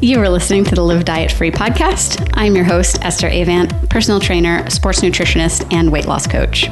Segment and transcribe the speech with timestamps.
[0.00, 2.30] You are listening to the Live Diet Free podcast.
[2.34, 6.68] I'm your host, Esther Avant, personal trainer, sports nutritionist, and weight loss coach.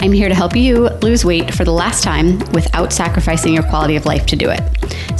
[0.00, 3.96] I'm here to help you lose weight for the last time without sacrificing your quality
[3.96, 4.62] of life to do it.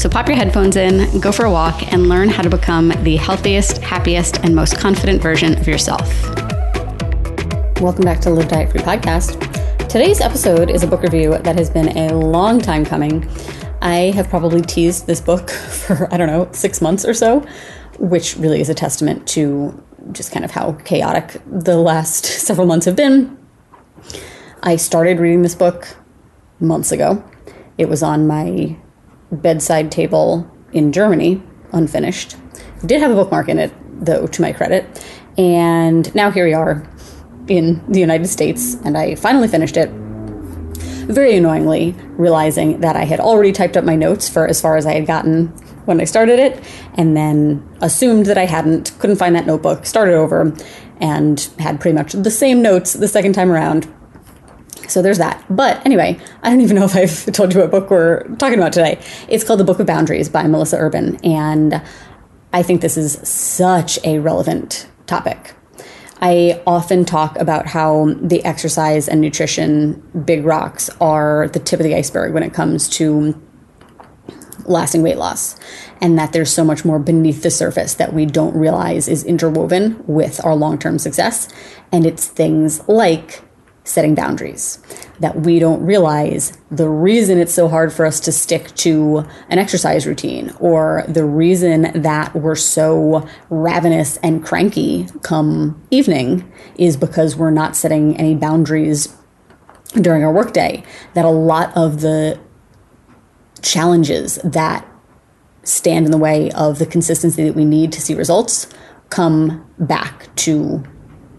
[0.00, 3.16] So pop your headphones in, go for a walk, and learn how to become the
[3.16, 6.08] healthiest, happiest, and most confident version of yourself.
[7.82, 9.38] Welcome back to Live Diet Free podcast.
[9.90, 13.28] Today's episode is a book review that has been a long time coming.
[13.82, 17.44] I have probably teased this book for, I don't know, six months or so,
[17.98, 22.86] which really is a testament to just kind of how chaotic the last several months
[22.86, 23.36] have been.
[24.62, 25.96] I started reading this book
[26.60, 27.24] months ago.
[27.76, 28.78] It was on my
[29.32, 31.42] bedside table in Germany,
[31.72, 32.36] unfinished.
[32.82, 33.72] It did have a bookmark in it,
[34.04, 35.04] though, to my credit.
[35.36, 36.88] And now here we are
[37.48, 39.90] in the United States, and I finally finished it
[41.06, 44.86] very annoyingly realizing that I had already typed up my notes for as far as
[44.86, 45.48] I had gotten
[45.84, 46.62] when I started it,
[46.94, 50.54] and then assumed that I hadn't, couldn't find that notebook, started over,
[51.00, 53.92] and had pretty much the same notes the second time around.
[54.88, 55.44] So there's that.
[55.50, 58.72] But anyway, I don't even know if I've told you what book we're talking about
[58.72, 59.00] today.
[59.28, 61.82] It's called The Book of Boundaries by Melissa Urban, and
[62.52, 65.54] I think this is such a relevant topic.
[66.22, 71.84] I often talk about how the exercise and nutrition big rocks are the tip of
[71.84, 73.40] the iceberg when it comes to
[74.64, 75.58] lasting weight loss,
[76.00, 80.02] and that there's so much more beneath the surface that we don't realize is interwoven
[80.06, 81.48] with our long term success.
[81.90, 83.42] And it's things like
[83.84, 84.78] setting boundaries
[85.18, 89.58] that we don't realize the reason it's so hard for us to stick to an
[89.58, 97.34] exercise routine or the reason that we're so ravenous and cranky come evening is because
[97.34, 99.16] we're not setting any boundaries
[100.00, 100.82] during our workday
[101.14, 102.38] that a lot of the
[103.62, 104.88] challenges that
[105.64, 108.72] stand in the way of the consistency that we need to see results
[109.10, 110.82] come back to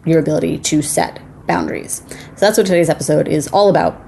[0.05, 2.01] your ability to set boundaries.
[2.07, 4.01] So that's what today's episode is all about.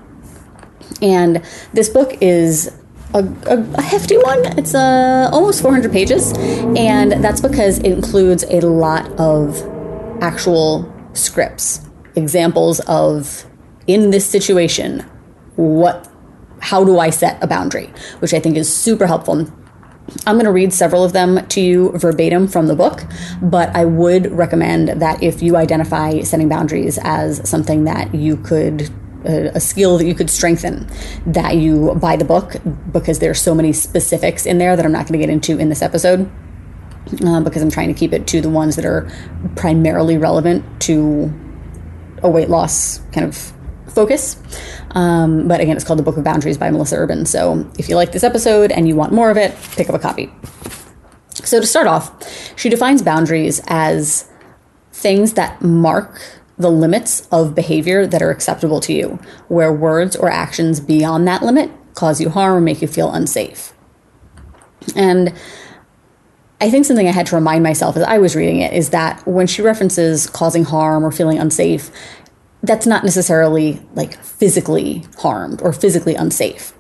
[1.02, 1.44] And
[1.74, 2.74] this book is
[3.14, 4.46] a, a, a, hefty one.
[4.58, 9.62] It's uh, almost 400 pages, and that's because it includes a lot of
[10.22, 11.82] actual scripts,
[12.16, 13.46] examples of
[13.88, 15.00] in this situation,
[15.56, 16.10] what,
[16.60, 19.48] how do I set a boundary, which I think is super helpful
[20.28, 23.04] I'm going to read several of them to you verbatim from the book,
[23.42, 28.90] but I would recommend that if you identify setting boundaries as something that you could
[29.26, 30.88] a skill that you could strengthen
[31.26, 32.58] that you buy the book
[32.92, 35.70] because there's so many specifics in there that I'm not going to get into in
[35.70, 36.30] this episode
[37.26, 39.12] uh, because I'm trying to keep it to the ones that are
[39.56, 41.34] primarily relevant to
[42.22, 43.52] a weight loss kind of
[43.96, 44.38] focus.
[44.92, 47.26] Um, but again, it's called The Book of Boundaries by Melissa Urban.
[47.26, 50.00] So if you like this episode and you want more of it, pick up a
[50.00, 50.32] copy.
[51.34, 52.12] So to start off,
[52.58, 54.30] she defines boundaries as
[54.92, 56.22] things that mark
[56.58, 61.42] the limits of behavior that are acceptable to you, where words or actions beyond that
[61.42, 63.74] limit cause you harm or make you feel unsafe.
[64.96, 65.34] And
[66.62, 69.26] I think something I had to remind myself as I was reading it is that
[69.28, 71.92] when she references causing harm or feeling unsafe,
[72.66, 76.74] that's not necessarily like physically harmed or physically unsafe.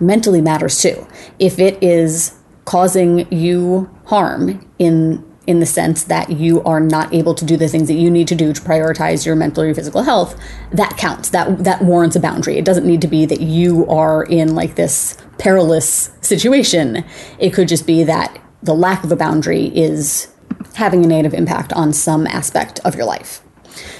[0.00, 1.06] Mentally matters too.
[1.38, 7.34] If it is causing you harm in in the sense that you are not able
[7.34, 9.74] to do the things that you need to do to prioritize your mental or your
[9.74, 10.38] physical health,
[10.72, 11.30] that counts.
[11.30, 12.58] That that warrants a boundary.
[12.58, 17.02] It doesn't need to be that you are in like this perilous situation.
[17.38, 20.28] It could just be that the lack of a boundary is
[20.74, 23.40] having a negative impact on some aspect of your life.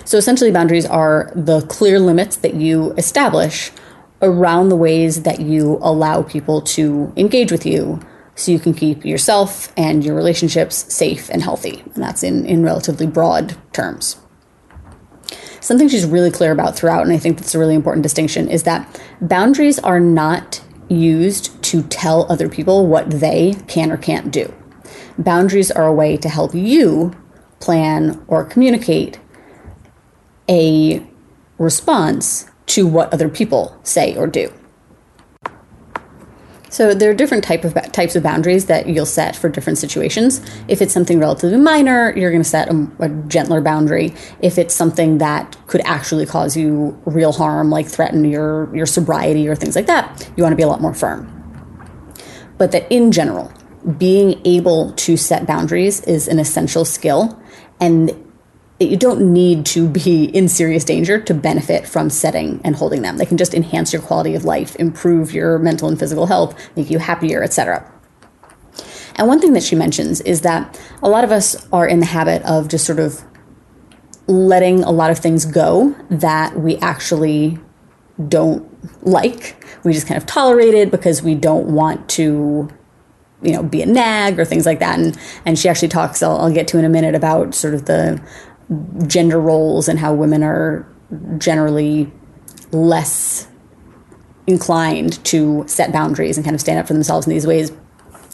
[0.05, 3.71] So essentially, boundaries are the clear limits that you establish
[4.21, 8.01] around the ways that you allow people to engage with you
[8.35, 11.83] so you can keep yourself and your relationships safe and healthy.
[11.95, 14.17] And that's in, in relatively broad terms.
[15.61, 18.63] Something she's really clear about throughout, and I think that's a really important distinction, is
[18.63, 24.55] that boundaries are not used to tell other people what they can or can't do.
[25.19, 27.13] Boundaries are a way to help you
[27.59, 29.19] plan or communicate
[30.49, 31.05] a
[31.59, 34.53] response to what other people say or do.
[36.71, 40.41] So there are different type of types of boundaries that you'll set for different situations.
[40.69, 44.15] If it's something relatively minor, you're going to set a, a, gentler boundary.
[44.41, 49.49] If it's something that could actually cause you real harm, like threaten your your sobriety
[49.49, 51.35] or things like that, you want to be a lot more firm.
[52.59, 53.51] But that in general,
[53.97, 57.41] being able to set boundaries is an essential skill,
[57.81, 58.11] and
[58.81, 63.17] you don't need to be in serious danger to benefit from setting and holding them.
[63.17, 66.89] They can just enhance your quality of life, improve your mental and physical health, make
[66.89, 67.93] you happier, etc.
[69.17, 72.07] And one thing that she mentions is that a lot of us are in the
[72.07, 73.25] habit of just sort of
[74.29, 77.59] letting a lot of things go that we actually
[78.29, 78.65] don't
[79.05, 79.65] like.
[79.85, 82.69] We just kind of tolerate it because we don't want to
[83.41, 86.39] you know be a nag or things like that and and she actually talks I'll,
[86.39, 88.21] I'll, get to in a minute about sort of the
[89.07, 90.87] gender roles and how women are
[91.39, 92.11] generally
[92.73, 93.49] less
[94.47, 97.73] inclined to set boundaries and kind of stand up for themselves in these ways.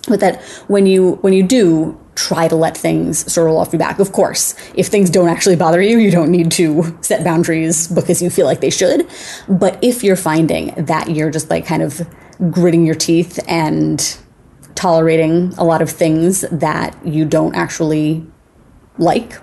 [0.08, 3.72] But that when you when you do try to let things sort of roll off
[3.72, 7.24] your back of course if things don't actually bother you you don't need to set
[7.24, 9.08] boundaries because you feel like they should.
[9.48, 12.06] But if you're finding that you're just like kind of
[12.50, 14.18] gritting your teeth and
[14.74, 18.26] tolerating a lot of things that you don't actually
[18.98, 19.40] like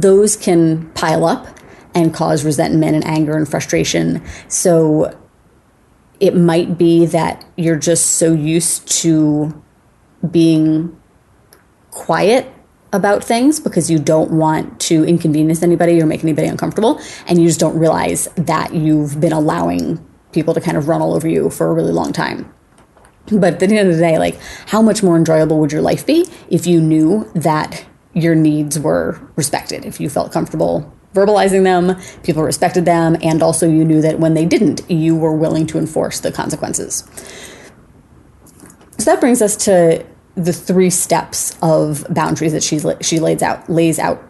[0.00, 1.46] those can pile up
[1.94, 4.22] and cause resentment and anger and frustration.
[4.48, 5.18] So
[6.20, 9.62] it might be that you're just so used to
[10.30, 10.98] being
[11.90, 12.52] quiet
[12.92, 17.46] about things because you don't want to inconvenience anybody or make anybody uncomfortable and you
[17.46, 21.50] just don't realize that you've been allowing people to kind of run all over you
[21.50, 22.52] for a really long time.
[23.30, 26.06] But at the end of the day like how much more enjoyable would your life
[26.06, 27.84] be if you knew that
[28.16, 33.66] your needs were respected if you felt comfortable verbalizing them, people respected them, and also
[33.68, 37.04] you knew that when they didn't, you were willing to enforce the consequences.
[38.98, 40.04] So that brings us to
[40.34, 44.22] the three steps of boundaries that she's, she lays out, lays out.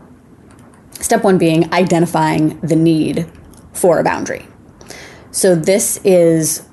[0.92, 3.30] Step one being identifying the need
[3.72, 4.46] for a boundary.
[5.32, 6.66] So this is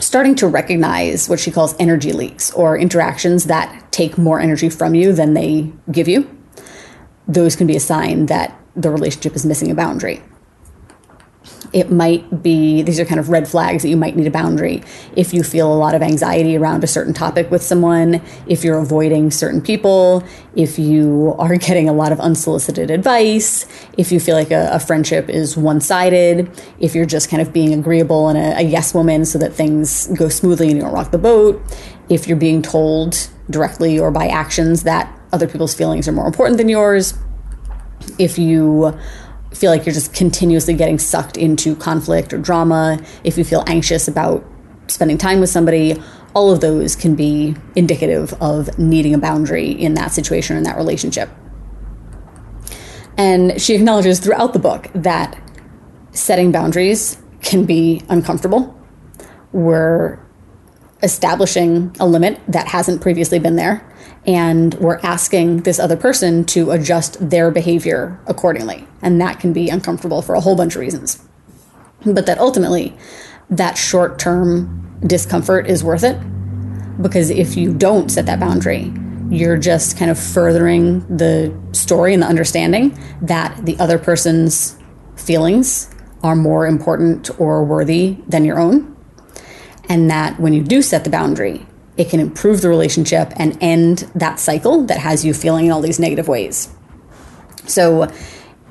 [0.00, 4.94] starting to recognize what she calls energy leaks or interactions that take more energy from
[4.94, 6.28] you than they give you.
[7.28, 10.22] Those can be a sign that the relationship is missing a boundary.
[11.72, 14.82] It might be, these are kind of red flags that you might need a boundary.
[15.14, 18.78] If you feel a lot of anxiety around a certain topic with someone, if you're
[18.78, 20.24] avoiding certain people,
[20.56, 24.80] if you are getting a lot of unsolicited advice, if you feel like a, a
[24.80, 26.50] friendship is one sided,
[26.80, 30.08] if you're just kind of being agreeable and a, a yes woman so that things
[30.08, 31.62] go smoothly and you don't rock the boat,
[32.08, 36.58] if you're being told directly or by actions that other people's feelings are more important
[36.58, 37.14] than yours,
[38.18, 38.98] if you
[39.52, 44.08] feel like you're just continuously getting sucked into conflict or drama, if you feel anxious
[44.08, 44.44] about
[44.86, 46.00] spending time with somebody,
[46.34, 50.64] all of those can be indicative of needing a boundary in that situation or in
[50.64, 51.28] that relationship.
[53.16, 55.40] And she acknowledges throughout the book that
[56.12, 58.76] setting boundaries can be uncomfortable.
[59.52, 60.18] We're
[61.02, 63.86] establishing a limit that hasn't previously been there
[64.30, 68.86] and we're asking this other person to adjust their behavior accordingly.
[69.02, 71.20] And that can be uncomfortable for a whole bunch of reasons.
[72.06, 72.96] But that ultimately,
[73.50, 76.16] that short term discomfort is worth it
[77.02, 78.92] because if you don't set that boundary,
[79.30, 84.78] you're just kind of furthering the story and the understanding that the other person's
[85.16, 85.92] feelings
[86.22, 88.96] are more important or worthy than your own.
[89.88, 91.66] And that when you do set the boundary,
[92.00, 95.82] it can improve the relationship and end that cycle that has you feeling in all
[95.82, 96.70] these negative ways.
[97.66, 98.10] So,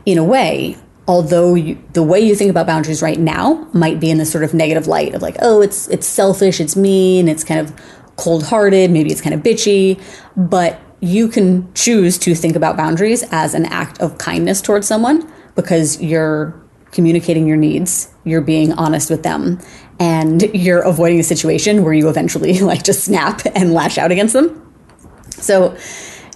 [0.03, 0.77] in a way,
[1.07, 4.43] although you, the way you think about boundaries right now might be in this sort
[4.43, 7.71] of negative light of like, oh, it's it's selfish, it's mean, it's kind of
[8.15, 10.01] cold-hearted, maybe it's kind of bitchy,
[10.35, 15.31] but you can choose to think about boundaries as an act of kindness towards someone
[15.56, 16.59] because you're
[16.92, 19.59] communicating your needs, you're being honest with them,
[19.99, 24.33] and you're avoiding a situation where you eventually like just snap and lash out against
[24.33, 24.65] them.
[25.29, 25.77] So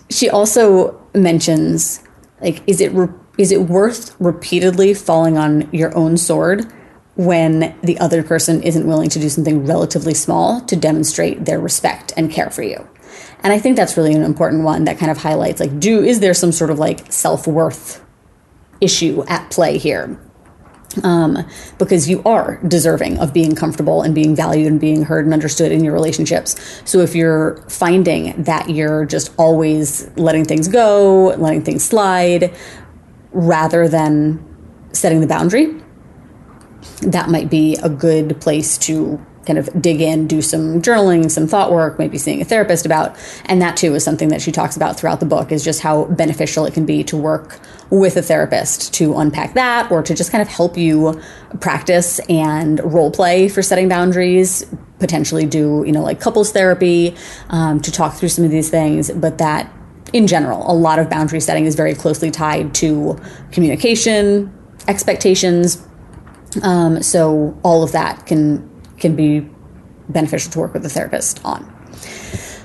[0.10, 2.04] she also mentions
[2.42, 6.72] like is it re- is it worth repeatedly falling on your own sword
[7.16, 12.14] when the other person isn't willing to do something relatively small to demonstrate their respect
[12.18, 12.88] and care for you?
[13.42, 16.20] And I think that's really an important one that kind of highlights like do is
[16.20, 18.04] there some sort of like self-worth
[18.82, 20.20] issue at play here?
[21.04, 21.46] Um,
[21.78, 25.72] because you are deserving of being comfortable and being valued and being heard and understood
[25.72, 26.56] in your relationships.
[26.86, 32.56] So if you're finding that you're just always letting things go, letting things slide,
[33.32, 34.44] rather than
[34.92, 35.82] setting the boundary,
[37.02, 41.48] that might be a good place to kind of dig in, do some journaling, some
[41.48, 43.18] thought work, maybe seeing a therapist about.
[43.46, 46.06] And that too is something that she talks about throughout the book is just how
[46.06, 47.60] beneficial it can be to work
[47.90, 51.22] with a therapist to unpack that or to just kind of help you
[51.60, 54.66] practice and role play for setting boundaries,
[55.00, 57.16] potentially do, you know, like couples therapy
[57.50, 59.12] um, to talk through some of these things.
[59.12, 59.72] But that
[60.14, 63.20] in general, a lot of boundary setting is very closely tied to
[63.52, 64.54] communication,
[64.88, 65.86] expectations.
[66.62, 69.50] Um, so all of that can can be
[70.10, 71.70] beneficial to work with a therapist on.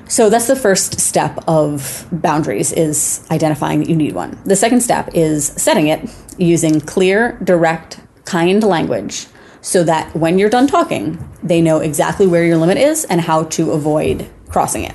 [0.09, 4.41] So that's the first step of boundaries is identifying that you need one.
[4.45, 9.27] The second step is setting it using clear, direct, kind language
[9.61, 13.45] so that when you're done talking, they know exactly where your limit is and how
[13.45, 14.95] to avoid crossing it.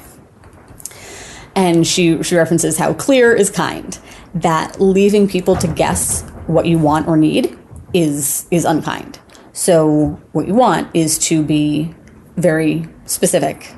[1.56, 3.98] And she, she references how clear is kind,
[4.34, 7.58] that leaving people to guess what you want or need
[7.94, 9.20] is, is unkind.
[9.53, 11.93] So, what you want is to be
[12.36, 13.75] very specific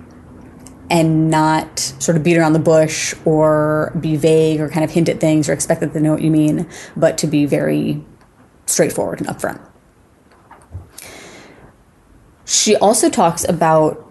[0.89, 5.09] and not sort of beat around the bush or be vague or kind of hint
[5.09, 8.01] at things or expect that they know what you mean, but to be very
[8.67, 9.59] straightforward and upfront.
[12.45, 14.01] She also talks about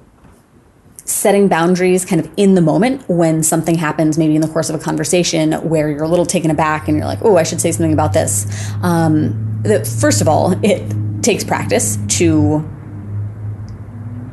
[1.06, 4.74] setting boundaries kind of in the moment when something happens, maybe in the course of
[4.74, 7.72] a conversation where you're a little taken aback and you're like, oh, I should say
[7.72, 8.46] something about this.
[8.82, 10.82] Um, that first of all, it
[11.24, 12.68] takes practice to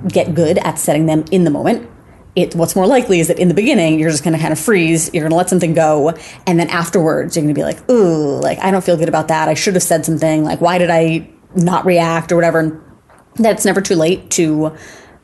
[0.08, 1.90] get good at setting them in the moment.
[2.36, 4.60] It what's more likely is that in the beginning you're just going to kind of
[4.60, 6.14] freeze you're going to let something go
[6.48, 9.28] and then afterwards you're going to be like ooh like i don't feel good about
[9.28, 12.60] that i should have said something like why did i not react or whatever.
[12.60, 12.82] And
[13.36, 14.76] that's never too late to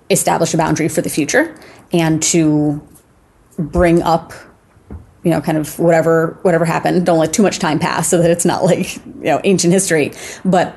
[0.09, 1.57] establish a boundary for the future
[1.91, 2.85] and to
[3.59, 4.33] bring up
[5.23, 7.05] you know kind of whatever whatever happened.
[7.05, 10.11] Don't let too much time pass so that it's not like you know ancient history.
[10.45, 10.75] But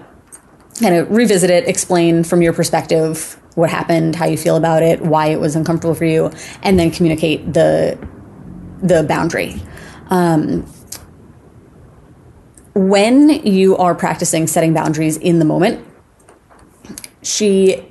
[0.81, 5.03] kind of revisit it explain from your perspective what happened, how you feel about it,
[5.03, 6.31] why it was uncomfortable for you,
[6.63, 7.99] and then communicate the
[8.83, 9.61] the boundary.
[10.09, 10.67] Um,
[12.75, 15.87] when you are practicing setting boundaries in the moment,
[17.23, 17.87] she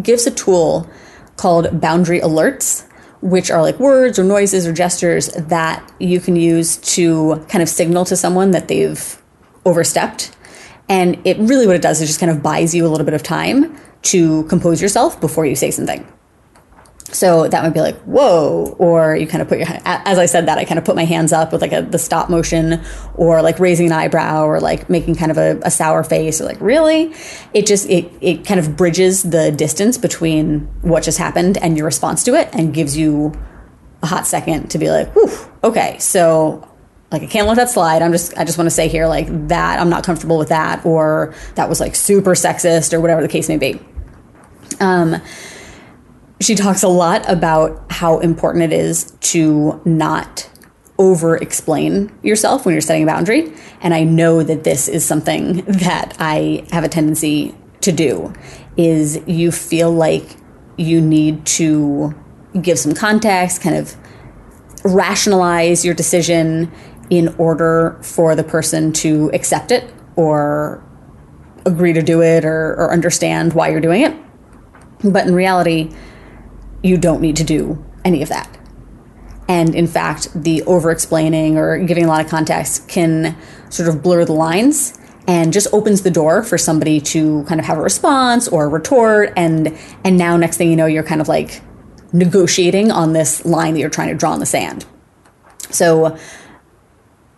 [0.00, 0.88] gives a tool
[1.36, 2.86] called boundary alerts,
[3.22, 7.68] which are like words or noises or gestures that you can use to kind of
[7.68, 9.20] signal to someone that they've
[9.64, 10.36] overstepped.
[10.90, 13.14] And it really what it does is just kind of buys you a little bit
[13.14, 16.06] of time to compose yourself before you say something.
[17.12, 20.46] So that might be like, whoa, or you kind of put your, as I said
[20.46, 22.82] that, I kind of put my hands up with like a, the stop motion
[23.14, 26.44] or like raising an eyebrow or like making kind of a, a sour face or
[26.44, 27.12] like, really?
[27.54, 31.86] It just, it, it kind of bridges the distance between what just happened and your
[31.86, 33.32] response to it and gives you
[34.02, 35.30] a hot second to be like, whew,
[35.64, 36.66] okay, so
[37.10, 38.02] like I can't let that slide.
[38.02, 40.84] I'm just I just want to say here like that I'm not comfortable with that
[40.84, 43.80] or that was like super sexist or whatever the case may be.
[44.78, 45.20] Um,
[46.40, 50.48] she talks a lot about how important it is to not
[50.98, 53.52] over explain yourself when you're setting a boundary.
[53.80, 58.32] And I know that this is something that I have a tendency to do
[58.76, 60.36] is you feel like
[60.76, 62.14] you need to
[62.60, 63.96] give some context, kind of
[64.84, 66.70] rationalize your decision
[67.10, 70.84] in order for the person to accept it or
[71.66, 74.16] agree to do it or, or understand why you're doing it.
[75.02, 75.92] But in reality,
[76.82, 78.56] you don't need to do any of that.
[79.48, 83.36] And in fact, the over explaining or giving a lot of context can
[83.68, 87.66] sort of blur the lines and just opens the door for somebody to kind of
[87.66, 91.20] have a response or a retort and and now next thing you know you're kind
[91.20, 91.62] of like
[92.12, 94.84] negotiating on this line that you're trying to draw in the sand.
[95.70, 96.16] So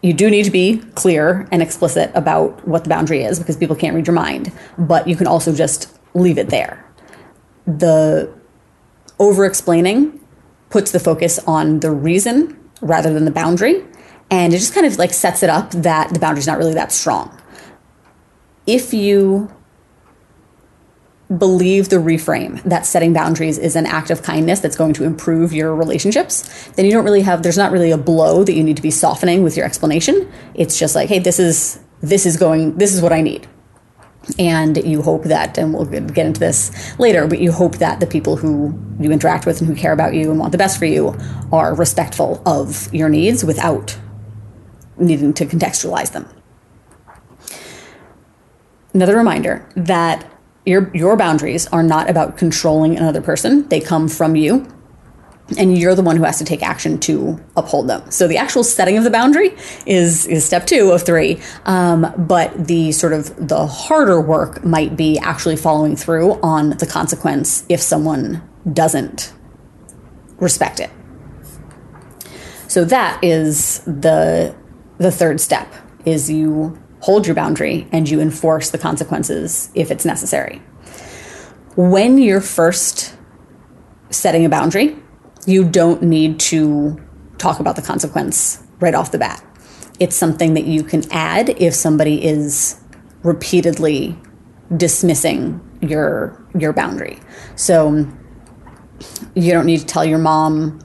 [0.02, 3.76] you do need to be clear and explicit about what the boundary is because people
[3.76, 6.84] can't read your mind, but you can also just leave it there.
[7.66, 8.32] The
[9.18, 10.18] over explaining
[10.70, 13.84] puts the focus on the reason rather than the boundary,
[14.30, 16.90] and it just kind of like sets it up that the boundary's not really that
[16.90, 17.40] strong.
[18.66, 19.52] If you
[21.38, 25.52] believe the reframe that setting boundaries is an act of kindness that's going to improve
[25.52, 28.76] your relationships, then you don't really have there's not really a blow that you need
[28.76, 30.30] to be softening with your explanation.
[30.54, 33.46] It's just like, hey, this is this is going this is what I need.
[34.38, 38.06] And you hope that, and we'll get into this later, but you hope that the
[38.06, 40.84] people who you interact with and who care about you and want the best for
[40.84, 41.16] you
[41.50, 43.98] are respectful of your needs without
[44.96, 46.28] needing to contextualize them.
[48.94, 50.30] Another reminder that
[50.64, 53.68] your your boundaries are not about controlling another person.
[53.68, 54.66] They come from you.
[55.58, 58.10] And you're the one who has to take action to uphold them.
[58.10, 59.54] So the actual setting of the boundary
[59.86, 61.40] is is step two of three.
[61.64, 66.86] Um, but the sort of the harder work might be actually following through on the
[66.86, 69.34] consequence if someone doesn't
[70.38, 70.90] respect it.
[72.68, 74.54] So that is the
[74.98, 75.70] the third step
[76.04, 80.62] is you hold your boundary and you enforce the consequences if it's necessary.
[81.74, 83.16] When you're first
[84.10, 84.96] setting a boundary,
[85.44, 86.96] you don't need to
[87.38, 89.44] talk about the consequence right off the bat.
[89.98, 92.80] It's something that you can add if somebody is
[93.24, 94.16] repeatedly
[94.76, 97.18] dismissing your your boundary.
[97.56, 98.06] So
[99.34, 100.78] you don't need to tell your mom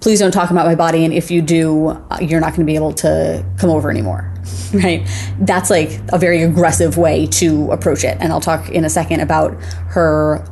[0.00, 2.64] please don't talk about my body and if you do uh, you're not going to
[2.64, 4.29] be able to come over anymore
[4.74, 5.06] right?
[5.40, 8.16] That's like a very aggressive way to approach it.
[8.20, 9.54] And i'll talk in a second about
[9.88, 10.46] her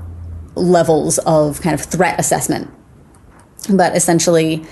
[0.55, 2.71] levels of kind of threat assessment.
[3.71, 4.65] But essentially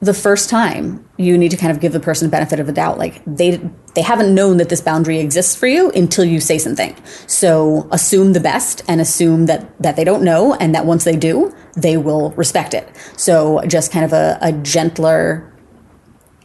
[0.00, 2.72] the first time you need to kind of give the person the benefit of the
[2.72, 3.58] doubt like they
[3.94, 6.94] they haven't known that this boundary exists for you until you say something.
[7.26, 11.16] So assume the best and assume that that they don't know and that once they
[11.16, 12.88] do they will respect it.
[13.16, 15.52] So just kind of a, a gentler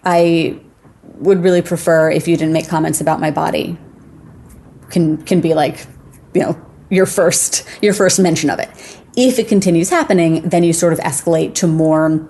[0.04, 0.60] i
[1.22, 3.78] would really prefer if you didn't make comments about my body
[4.90, 5.88] can can be like
[6.34, 6.60] you know
[6.90, 8.70] your first your first mention of it.
[9.16, 12.28] If it continues happening then you sort of escalate to more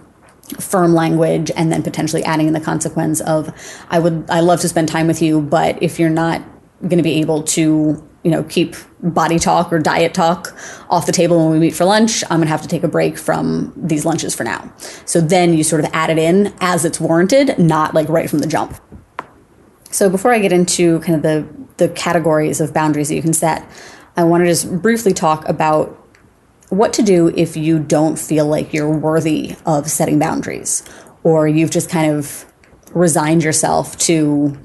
[0.60, 3.54] firm language and then potentially adding in the consequence of
[3.90, 6.42] I would I love to spend time with you, but if you're not
[6.82, 10.56] going to be able to you know keep body talk or diet talk
[10.90, 12.88] off the table when we meet for lunch i'm going to have to take a
[12.88, 14.72] break from these lunches for now.
[15.06, 18.40] So then you sort of add it in as it's warranted not like right from
[18.40, 18.80] the jump.
[19.90, 21.48] So before i get into kind of the
[21.78, 23.66] the categories of boundaries that you can set
[24.16, 25.98] i want to just briefly talk about
[26.70, 30.84] what to do if you don't feel like you're worthy of setting boundaries
[31.24, 32.46] or you've just kind of
[32.94, 34.58] resigned yourself to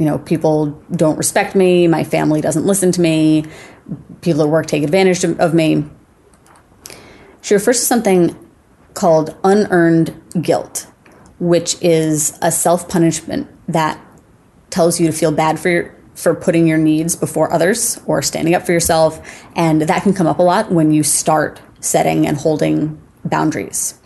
[0.00, 3.44] you know people don't respect me my family doesn't listen to me
[4.20, 5.84] people at work take advantage of me
[7.42, 8.36] she refers to something
[8.94, 10.88] called unearned guilt
[11.38, 13.98] which is a self-punishment that
[14.70, 18.54] tells you to feel bad for your, for putting your needs before others or standing
[18.54, 19.20] up for yourself.
[19.56, 23.98] And that can come up a lot when you start setting and holding boundaries.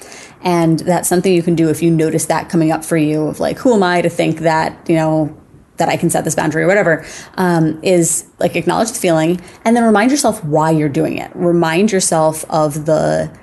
[0.42, 3.40] And that's something you can do if you notice that coming up for you of
[3.40, 5.36] like, who am I to think that, you know,
[5.76, 7.04] that I can set this boundary or whatever,
[7.34, 11.30] um, is like acknowledge the feeling and then remind yourself why you're doing it.
[11.34, 13.36] Remind yourself of the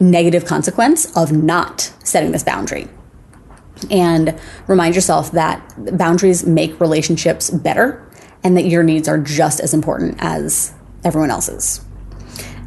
[0.00, 2.88] negative consequence of not setting this boundary
[3.90, 5.62] and remind yourself that
[5.96, 8.08] boundaries make relationships better
[8.44, 10.72] and that your needs are just as important as
[11.04, 11.84] everyone else's.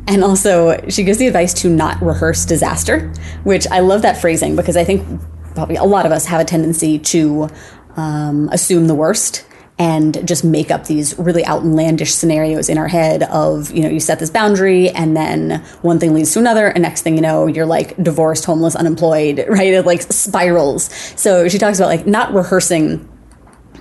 [0.08, 3.12] And also, she gives the advice to not rehearse disaster,
[3.44, 5.22] which I love that phrasing because I think
[5.56, 7.50] probably a lot of us have a tendency to
[7.96, 9.46] um, assume the worst
[9.78, 14.00] and just make up these really outlandish scenarios in our head of you know you
[14.00, 17.46] set this boundary and then one thing leads to another and next thing you know
[17.46, 20.86] you're like divorced homeless unemployed right it like spirals
[21.20, 23.10] so she talks about like not rehearsing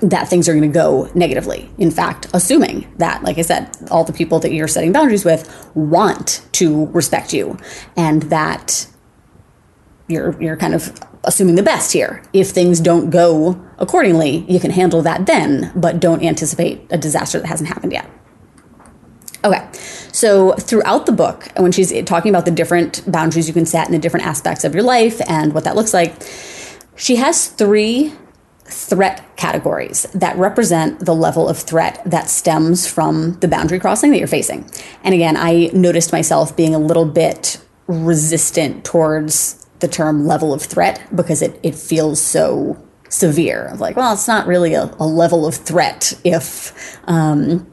[0.01, 1.71] that things are going to go negatively.
[1.79, 5.71] In fact, assuming that, like I said, all the people that you're setting boundaries with
[5.75, 7.59] want to respect you
[7.97, 8.87] and that
[10.09, 10.93] you're you're kind of
[11.25, 12.23] assuming the best here.
[12.33, 17.41] If things don't go accordingly, you can handle that then, but don't anticipate a disaster
[17.41, 18.09] that hasn't happened yet.
[19.45, 19.69] Okay,
[20.11, 23.93] so throughout the book, when she's talking about the different boundaries you can set in
[23.93, 26.15] the different aspects of your life and what that looks like,
[26.97, 28.13] she has three
[28.65, 34.19] threat categories that represent the level of threat that stems from the boundary crossing that
[34.19, 34.69] you're facing.
[35.03, 40.63] And again, I noticed myself being a little bit resistant towards the term level of
[40.63, 43.73] threat because it, it feels so severe.
[43.77, 47.67] Like, well, it's not really a, a level of threat if, um,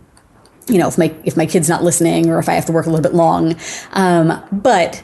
[0.68, 2.86] you know, if my if my kid's not listening or if I have to work
[2.86, 3.56] a little bit long.
[3.92, 5.04] Um, but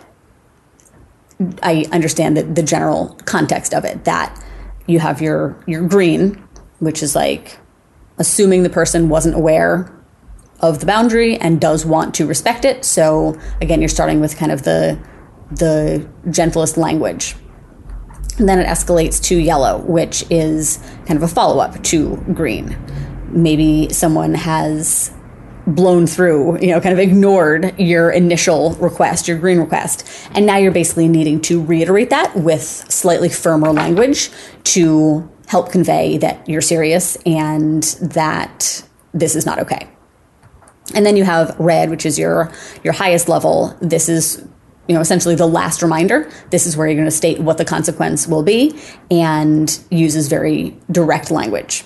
[1.61, 4.43] I understand the, the general context of it that
[4.85, 6.41] you have your your green,
[6.79, 7.59] which is like
[8.17, 9.93] assuming the person wasn't aware
[10.59, 12.83] of the boundary and does want to respect it.
[12.83, 14.99] So again, you're starting with kind of the
[15.51, 17.35] the gentlest language.
[18.37, 22.77] And then it escalates to yellow, which is kind of a follow up to green.
[23.29, 25.11] Maybe someone has
[25.65, 30.07] blown through, you know, kind of ignored your initial request, your green request.
[30.31, 34.29] And now you're basically needing to reiterate that with slightly firmer language
[34.65, 39.89] to help convey that you're serious and that this is not okay.
[40.95, 42.51] And then you have red, which is your
[42.83, 43.75] your highest level.
[43.81, 44.45] This is
[44.87, 46.29] you know, essentially the last reminder.
[46.49, 48.79] This is where you're going to state what the consequence will be
[49.11, 51.83] and uses very direct language.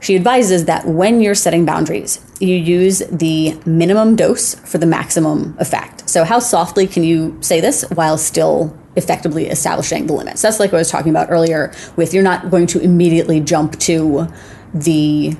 [0.00, 5.56] She advises that when you're setting boundaries, you use the minimum dose for the maximum
[5.60, 6.10] effect.
[6.10, 10.42] So, how softly can you say this while still effectively establishing the limits?
[10.42, 13.78] That's like what I was talking about earlier with you're not going to immediately jump
[13.80, 14.26] to
[14.74, 15.36] the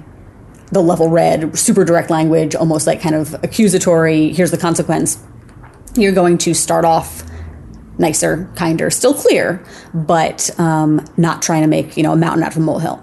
[0.70, 5.18] the level red, super direct language, almost like kind of accusatory, here's the consequence
[5.94, 7.22] you're going to start off
[7.98, 12.52] nicer, kinder, still clear, but um, not trying to make you know a mountain out
[12.52, 12.96] of a molehill.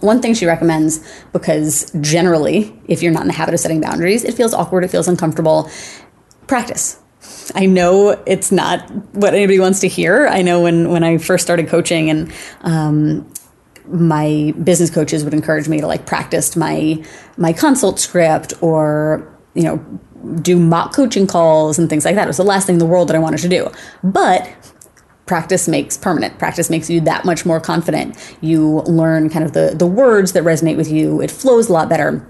[0.00, 1.00] One thing she recommends,
[1.32, 4.88] because generally, if you're not in the habit of setting boundaries, it feels awkward, it
[4.88, 5.70] feels uncomfortable.
[6.46, 6.98] Practice.
[7.54, 10.26] I know it's not what anybody wants to hear.
[10.26, 13.30] I know when when I first started coaching and um,
[13.86, 17.04] my business coaches would encourage me to like practice my
[17.36, 20.00] my consult script or you know
[20.42, 22.24] do mock coaching calls and things like that.
[22.24, 23.70] It was the last thing in the world that I wanted to do.
[24.02, 24.48] But
[25.26, 26.38] practice makes permanent.
[26.38, 28.16] Practice makes you that much more confident.
[28.40, 31.20] You learn kind of the the words that resonate with you.
[31.20, 32.26] It flows a lot better.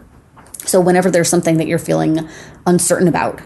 [0.66, 2.28] So whenever there's something that you're feeling
[2.66, 3.40] uncertain about,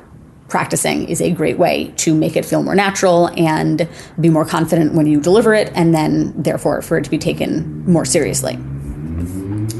[0.49, 3.89] practicing is a great way to make it feel more natural and
[4.21, 7.89] be more confident when you deliver it, and then therefore for it to be taken
[7.91, 8.59] more seriously.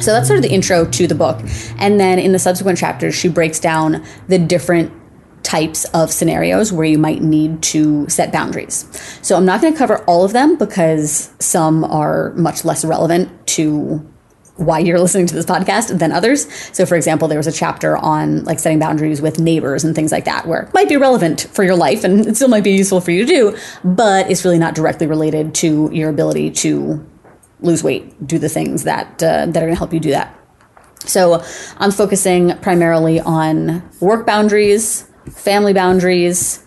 [0.01, 1.41] So that's sort of the intro to the book.
[1.79, 4.93] And then in the subsequent chapters, she breaks down the different
[5.43, 8.89] types of scenarios where you might need to set boundaries.
[9.23, 13.47] So I'm not going to cover all of them because some are much less relevant
[13.49, 14.05] to
[14.57, 16.51] why you're listening to this podcast than others.
[16.75, 20.13] So, for example, there was a chapter on like setting boundaries with neighbors and things
[20.13, 22.73] like that, where it might be relevant for your life and it still might be
[22.73, 27.05] useful for you to do, but it's really not directly related to your ability to
[27.65, 30.39] lose weight, do the things that uh, that are going to help you do that.
[31.07, 31.45] So,
[31.79, 36.65] I'm focusing primarily on work boundaries, family boundaries,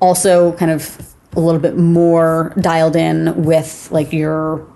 [0.00, 4.66] also kind of a little bit more dialed in with like your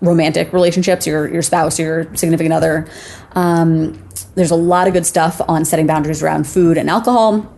[0.00, 2.88] romantic relationships, your your spouse, your significant other.
[3.32, 4.02] Um,
[4.34, 7.50] there's a lot of good stuff on setting boundaries around food and alcohol,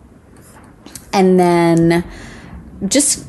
[1.13, 2.05] and then
[2.87, 3.29] just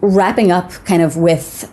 [0.00, 1.72] wrapping up kind of with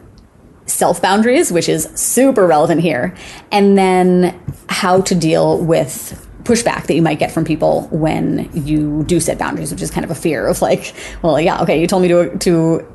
[0.65, 3.15] self boundaries, which is super relevant here,
[3.51, 9.04] and then how to deal with pushback that you might get from people when you
[9.04, 11.88] do set boundaries, which is kind of a fear of like, well, yeah, okay, you
[11.88, 12.91] told me to to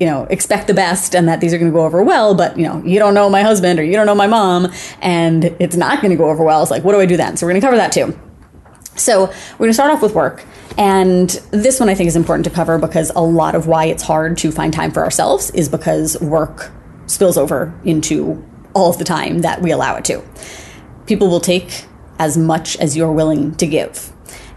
[0.00, 2.58] you know, expect the best and that these are going to go over well, but
[2.58, 5.76] you know, you don't know my husband or you don't know my mom and it's
[5.76, 6.62] not going to go over well.
[6.62, 7.36] It's like, what do I do then?
[7.36, 8.18] So we're going to cover that too.
[8.96, 10.44] So we're going to start off with work.
[10.76, 14.02] And this one I think is important to cover because a lot of why it's
[14.02, 16.72] hard to find time for ourselves is because work
[17.06, 20.22] spills over into all of the time that we allow it to.
[21.06, 21.84] People will take
[22.18, 24.12] as much as you're willing to give.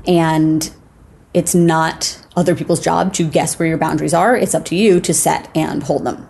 [0.08, 0.70] And
[1.34, 4.36] it's not other people's job to guess where your boundaries are.
[4.36, 6.28] It's up to you to set and hold them.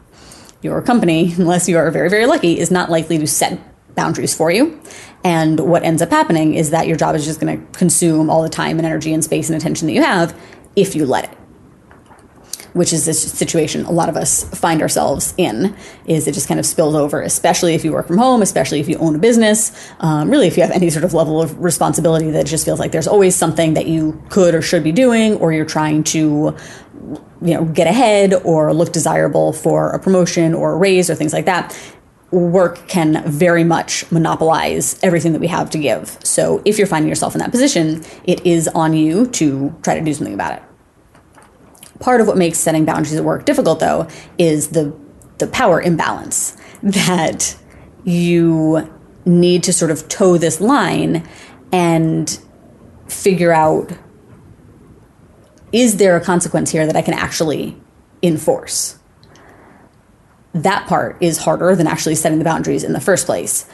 [0.62, 3.60] Your company, unless you are very, very lucky, is not likely to set
[3.96, 4.80] boundaries for you.
[5.24, 8.44] And what ends up happening is that your job is just going to consume all
[8.44, 10.40] the time and energy and space and attention that you have
[10.76, 11.37] if you let it
[12.78, 16.60] which is this situation a lot of us find ourselves in is it just kind
[16.60, 19.92] of spills over especially if you work from home especially if you own a business
[20.00, 22.92] um, really if you have any sort of level of responsibility that just feels like
[22.92, 26.56] there's always something that you could or should be doing or you're trying to
[27.42, 31.34] you know get ahead or look desirable for a promotion or a raise or things
[31.34, 31.76] like that
[32.32, 36.18] work can very much monopolize everything that we have to give.
[36.24, 40.04] So if you're finding yourself in that position, it is on you to try to
[40.04, 40.67] do something about it.
[42.00, 44.08] Part of what makes setting boundaries at work difficult, though,
[44.38, 44.96] is the
[45.38, 47.56] the power imbalance that
[48.04, 48.92] you
[49.26, 51.28] need to sort of toe this line
[51.72, 52.40] and
[53.08, 53.92] figure out
[55.74, 57.80] is there a consequence here that I can actually
[58.24, 58.98] enforce?
[60.54, 63.66] That part is harder than actually setting the boundaries in the first place.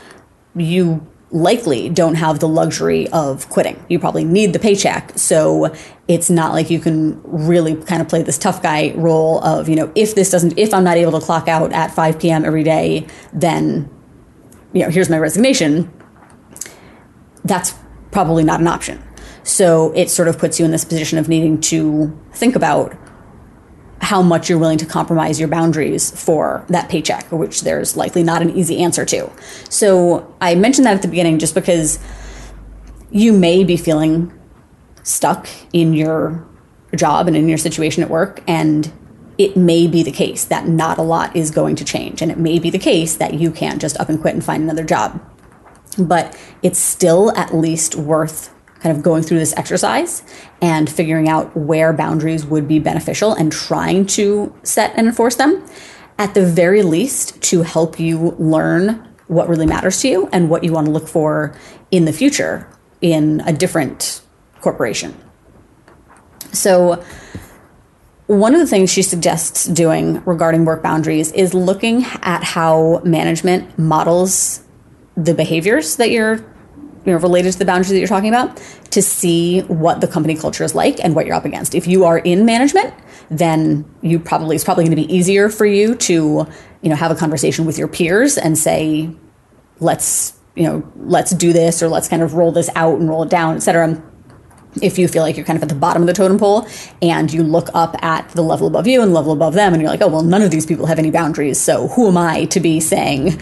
[0.56, 3.84] You likely don't have the luxury of quitting.
[3.90, 5.18] You probably need the paycheck.
[5.18, 5.76] So
[6.08, 9.76] it's not like you can really kind of play this tough guy role of, you
[9.76, 12.46] know, if this doesn't, if I'm not able to clock out at 5 p.m.
[12.46, 13.90] every day, then,
[14.74, 15.92] you know, here's my resignation.
[17.44, 17.74] That's
[18.12, 19.04] probably not an option.
[19.42, 22.96] So it sort of puts you in this position of needing to think about
[24.04, 28.42] how much you're willing to compromise your boundaries for that paycheck, which there's likely not
[28.42, 29.32] an easy answer to.
[29.70, 32.00] So I mentioned that at the beginning just because
[33.12, 34.38] you may be feeling
[35.04, 36.46] stuck in your
[36.96, 38.92] job and in your situation at work and
[39.38, 42.38] it may be the case that not a lot is going to change and it
[42.38, 45.20] may be the case that you can't just up and quit and find another job
[45.98, 48.53] but it's still at least worth
[48.84, 50.24] kind of going through this exercise
[50.62, 55.66] and figuring out where boundaries would be beneficial and trying to set and enforce them,
[56.20, 60.66] at the very least, to help you learn what really matters to you and what
[60.66, 61.58] you want to look for
[61.92, 62.68] in the future
[63.00, 64.22] in a different
[64.60, 65.16] corporation.
[66.52, 67.04] So,
[68.28, 73.78] one of the things she suggests doing regarding work boundaries is looking at how management
[73.78, 74.64] models
[75.16, 76.44] the behaviors that you're
[77.06, 78.62] you know related to the boundaries that you're talking about
[78.92, 81.76] to see what the company culture is like and what you're up against.
[81.76, 82.94] If you are in management
[83.30, 86.48] then you probably it's probably going to be easier for you to
[86.82, 89.10] you know have a conversation with your peers and say
[89.80, 93.24] let's you know let's do this or let's kind of roll this out and roll
[93.24, 94.02] it down etc
[94.82, 96.68] if you feel like you're kind of at the bottom of the totem pole
[97.02, 99.92] and you look up at the level above you and level above them and you're
[99.92, 101.60] like, oh, well, none of these people have any boundaries.
[101.60, 103.28] So who am I to be saying,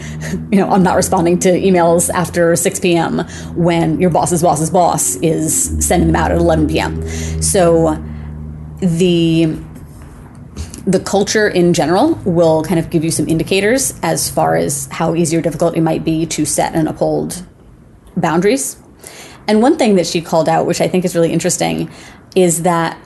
[0.50, 3.20] you know, I'm not responding to emails after 6 p.m.
[3.54, 7.02] when your boss's boss's boss is sending them out at 11 p.m.
[7.42, 8.02] So
[8.78, 9.56] the
[10.84, 15.14] the culture in general will kind of give you some indicators as far as how
[15.14, 17.46] easy or difficult it might be to set and uphold
[18.16, 18.81] boundaries.
[19.52, 21.90] And one thing that she called out, which I think is really interesting,
[22.34, 22.96] is that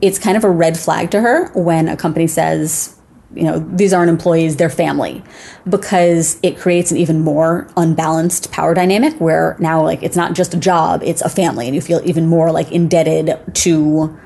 [0.00, 2.96] it's kind of a red flag to her when a company says,
[3.34, 5.24] you know, these aren't employees, they're family,
[5.68, 10.54] because it creates an even more unbalanced power dynamic where now, like, it's not just
[10.54, 14.16] a job, it's a family, and you feel even more like indebted to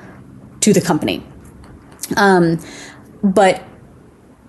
[0.61, 1.25] to the company.
[2.19, 2.61] Um,
[3.23, 3.65] but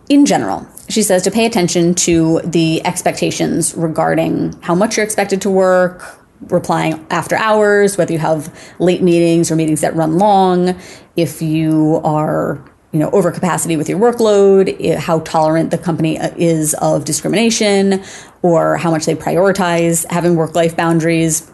[0.10, 5.40] in general, she says to pay attention to the expectations regarding how much you're expected
[5.44, 10.80] to work, replying after hours, whether you have late meetings or meetings that run long,
[11.16, 16.32] if you are you know over capacity with your workload, how tolerant the company uh,
[16.36, 18.04] is of discrimination,
[18.42, 21.52] or how much they prioritize having work life boundaries.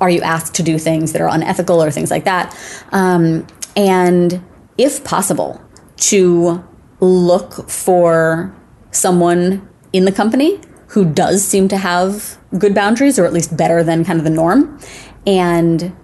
[0.00, 2.56] Are you asked to do things that are unethical or things like that?
[2.92, 4.42] Um, and
[4.78, 5.60] if possible,
[5.96, 6.64] to
[7.00, 8.54] look for
[8.92, 13.82] someone in the company who does seem to have good boundaries or at least better
[13.82, 14.78] than kind of the norm
[15.26, 15.94] and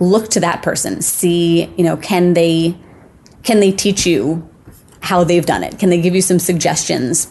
[0.00, 2.76] look to that person see you know can they
[3.44, 4.48] can they teach you
[5.04, 5.78] how they've done it?
[5.78, 7.30] Can they give you some suggestions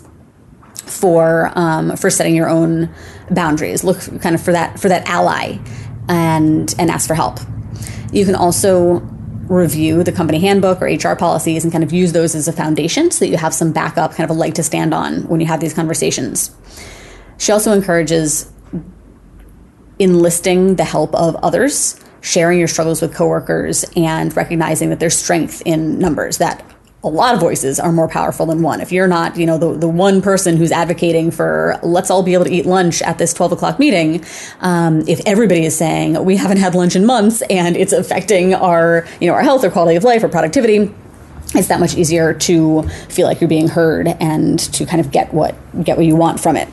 [0.86, 2.90] for um, for setting your own
[3.32, 3.84] boundaries?
[3.84, 5.58] Look kind of for that for that ally
[6.08, 7.40] and and ask for help.
[8.12, 9.00] You can also
[9.50, 13.12] review the company handbook or HR policies and kind of use those as a foundation
[13.12, 15.48] so that you have some backup, kind of a leg to stand on when you
[15.48, 16.56] have these conversations.
[17.40, 18.50] She also encourages
[20.00, 25.62] enlisting the help of others, sharing your struggles with coworkers, and recognizing that there's strength
[25.66, 26.64] in numbers, that
[27.04, 28.80] a lot of voices are more powerful than one.
[28.80, 32.34] If you're not, you know, the, the one person who's advocating for let's all be
[32.34, 34.24] able to eat lunch at this 12 o'clock meeting,
[34.62, 39.06] um, if everybody is saying we haven't had lunch in months and it's affecting our,
[39.20, 40.94] you know, our health or quality of life or productivity,
[41.56, 45.34] it's that much easier to feel like you're being heard and to kind of get
[45.34, 46.70] what get what you want from it.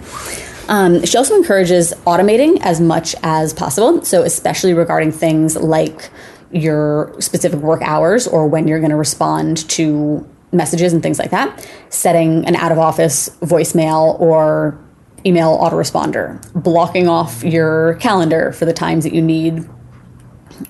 [0.70, 4.02] Um, she also encourages automating as much as possible.
[4.02, 6.10] So, especially regarding things like
[6.52, 11.30] your specific work hours or when you're going to respond to messages and things like
[11.30, 14.78] that, setting an out of office voicemail or
[15.26, 19.68] email autoresponder, blocking off your calendar for the times that you need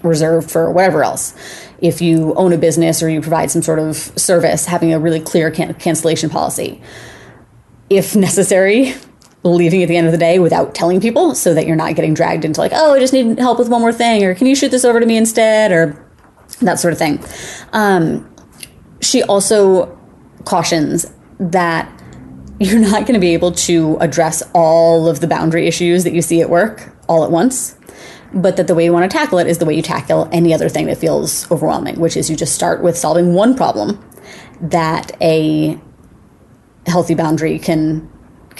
[0.02, 1.34] reserved for whatever else.
[1.80, 5.20] If you own a business or you provide some sort of service, having a really
[5.20, 6.80] clear can- cancellation policy.
[7.90, 8.94] If necessary,
[9.42, 12.12] leaving at the end of the day without telling people so that you're not getting
[12.12, 14.54] dragged into like, oh, I just need help with one more thing, or can you
[14.54, 16.06] shoot this over to me instead, or
[16.60, 17.24] that sort of thing.
[17.72, 18.26] Um,
[19.00, 19.96] she also
[20.44, 21.06] cautions
[21.38, 21.90] that
[22.58, 26.20] you're not going to be able to address all of the boundary issues that you
[26.20, 27.76] see at work all at once,
[28.34, 30.52] but that the way you want to tackle it is the way you tackle any
[30.52, 34.04] other thing that feels overwhelming, which is you just start with solving one problem
[34.60, 35.80] that a
[36.86, 38.06] healthy boundary can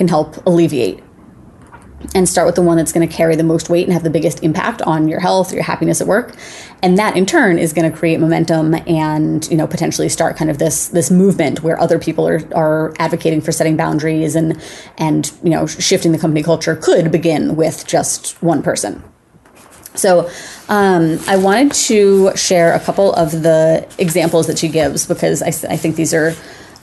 [0.01, 1.05] can help alleviate
[2.15, 4.09] and start with the one that's going to carry the most weight and have the
[4.09, 6.35] biggest impact on your health, your happiness at work.
[6.83, 10.51] And that in turn is going to create momentum and, you know, potentially start kind
[10.51, 14.59] of this this movement where other people are, are advocating for setting boundaries and
[14.97, 19.05] and, you know, shifting the company culture could begin with just one person.
[19.97, 20.31] So
[20.71, 25.49] um, I wanted to share a couple of the examples that she gives because I,
[25.49, 26.33] I think these are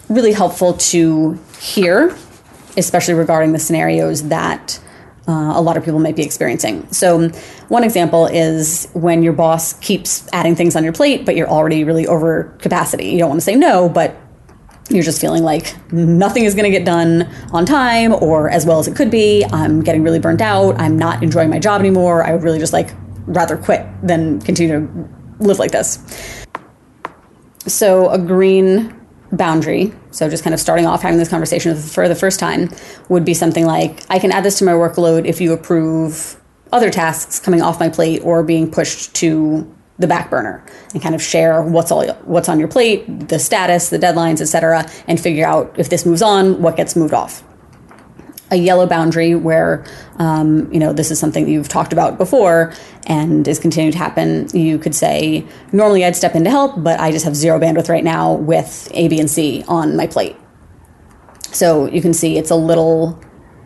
[0.08, 2.15] really helpful to hear
[2.77, 4.79] especially regarding the scenarios that
[5.27, 6.87] uh, a lot of people might be experiencing.
[6.91, 7.29] So,
[7.67, 11.83] one example is when your boss keeps adding things on your plate, but you're already
[11.83, 13.09] really over capacity.
[13.09, 14.15] You don't want to say no, but
[14.89, 18.79] you're just feeling like nothing is going to get done on time or as well
[18.79, 19.43] as it could be.
[19.51, 20.79] I'm getting really burnt out.
[20.79, 22.23] I'm not enjoying my job anymore.
[22.23, 22.91] I would really just like
[23.25, 25.09] rather quit than continue to
[25.39, 25.99] live like this.
[27.65, 28.96] So, a green
[29.31, 32.69] boundary, so just kind of starting off having this conversation for the first time,
[33.09, 36.89] would be something like I can add this to my workload if you approve other
[36.89, 40.63] tasks coming off my plate or being pushed to the back burner
[40.93, 44.89] and kind of share what's all what's on your plate, the status, the deadlines, etc.,
[45.07, 47.43] and figure out if this moves on, what gets moved off
[48.51, 49.86] a yellow boundary where
[50.17, 52.73] um, you know this is something that you've talked about before
[53.05, 56.99] and is continuing to happen you could say normally i'd step in to help but
[56.99, 60.36] i just have zero bandwidth right now with a b and c on my plate
[61.51, 63.21] so you can see it's a little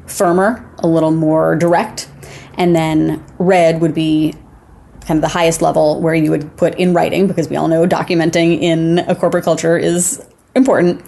[0.08, 2.10] firmer a little more direct
[2.56, 4.34] and then red would be
[5.12, 7.88] kind of the highest level where you would put in writing, because we all know
[7.88, 10.24] documenting in a corporate culture is
[10.56, 11.02] important.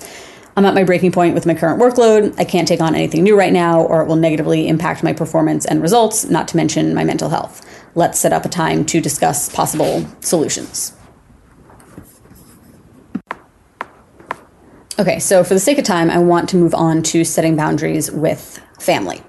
[0.56, 2.36] I'm at my breaking point with my current workload.
[2.38, 5.66] I can't take on anything new right now, or it will negatively impact my performance
[5.66, 7.66] and results, not to mention my mental health.
[7.96, 10.96] Let's set up a time to discuss possible solutions.
[15.00, 18.12] Okay, so for the sake of time, I want to move on to setting boundaries
[18.12, 19.24] with family.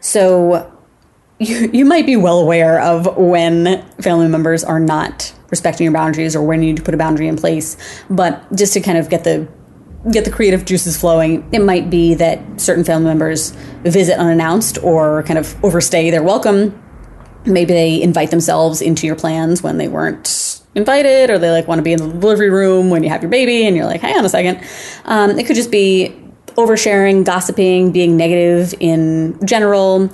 [0.00, 0.72] So
[1.38, 6.34] you, you might be well aware of when family members are not respecting your boundaries
[6.34, 7.76] or when you need to put a boundary in place.
[8.08, 9.46] But just to kind of get the
[10.10, 13.50] get the creative juices flowing, it might be that certain family members
[13.84, 16.82] visit unannounced or kind of overstay their welcome.
[17.44, 21.78] Maybe they invite themselves into your plans when they weren't invited, or they like want
[21.78, 24.16] to be in the delivery room when you have your baby, and you're like, hang
[24.16, 24.64] on a second.
[25.04, 26.18] Um, it could just be
[26.56, 30.10] oversharing, gossiping, being negative in general,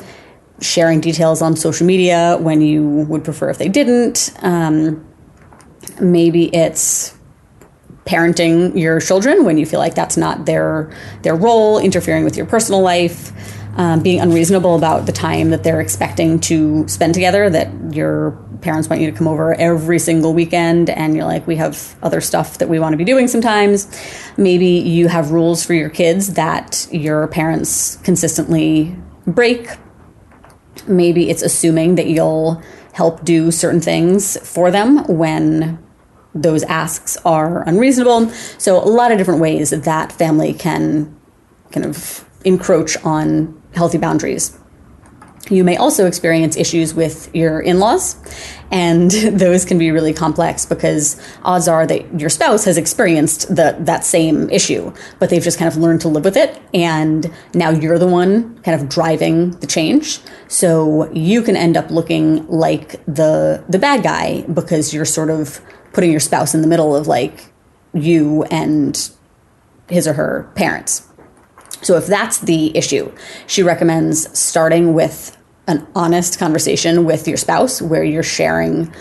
[0.60, 4.32] sharing details on social media when you would prefer if they didn't.
[4.42, 5.06] Um,
[6.00, 7.17] maybe it's
[8.08, 10.90] parenting your children when you feel like that's not their
[11.22, 13.32] their role, interfering with your personal life,
[13.78, 17.50] um, being unreasonable about the time that they're expecting to spend together.
[17.50, 21.56] That your parents want you to come over every single weekend, and you're like, we
[21.56, 23.86] have other stuff that we want to be doing sometimes.
[24.36, 29.68] Maybe you have rules for your kids that your parents consistently break
[30.86, 35.78] maybe it's assuming that you'll help do certain things for them when
[36.42, 38.30] those asks are unreasonable.
[38.58, 41.14] So, a lot of different ways that family can
[41.72, 44.58] kind of encroach on healthy boundaries.
[45.50, 48.16] You may also experience issues with your in laws,
[48.70, 53.76] and those can be really complex because odds are that your spouse has experienced the,
[53.80, 56.60] that same issue, but they've just kind of learned to live with it.
[56.74, 60.20] And now you're the one kind of driving the change.
[60.48, 65.60] So you can end up looking like the, the bad guy because you're sort of
[65.98, 67.46] putting your spouse in the middle of like
[67.92, 69.10] you and
[69.88, 71.04] his or her parents.
[71.82, 73.10] So, if that's the issue,
[73.48, 78.94] she recommends starting with an honest conversation with your spouse where you're sharing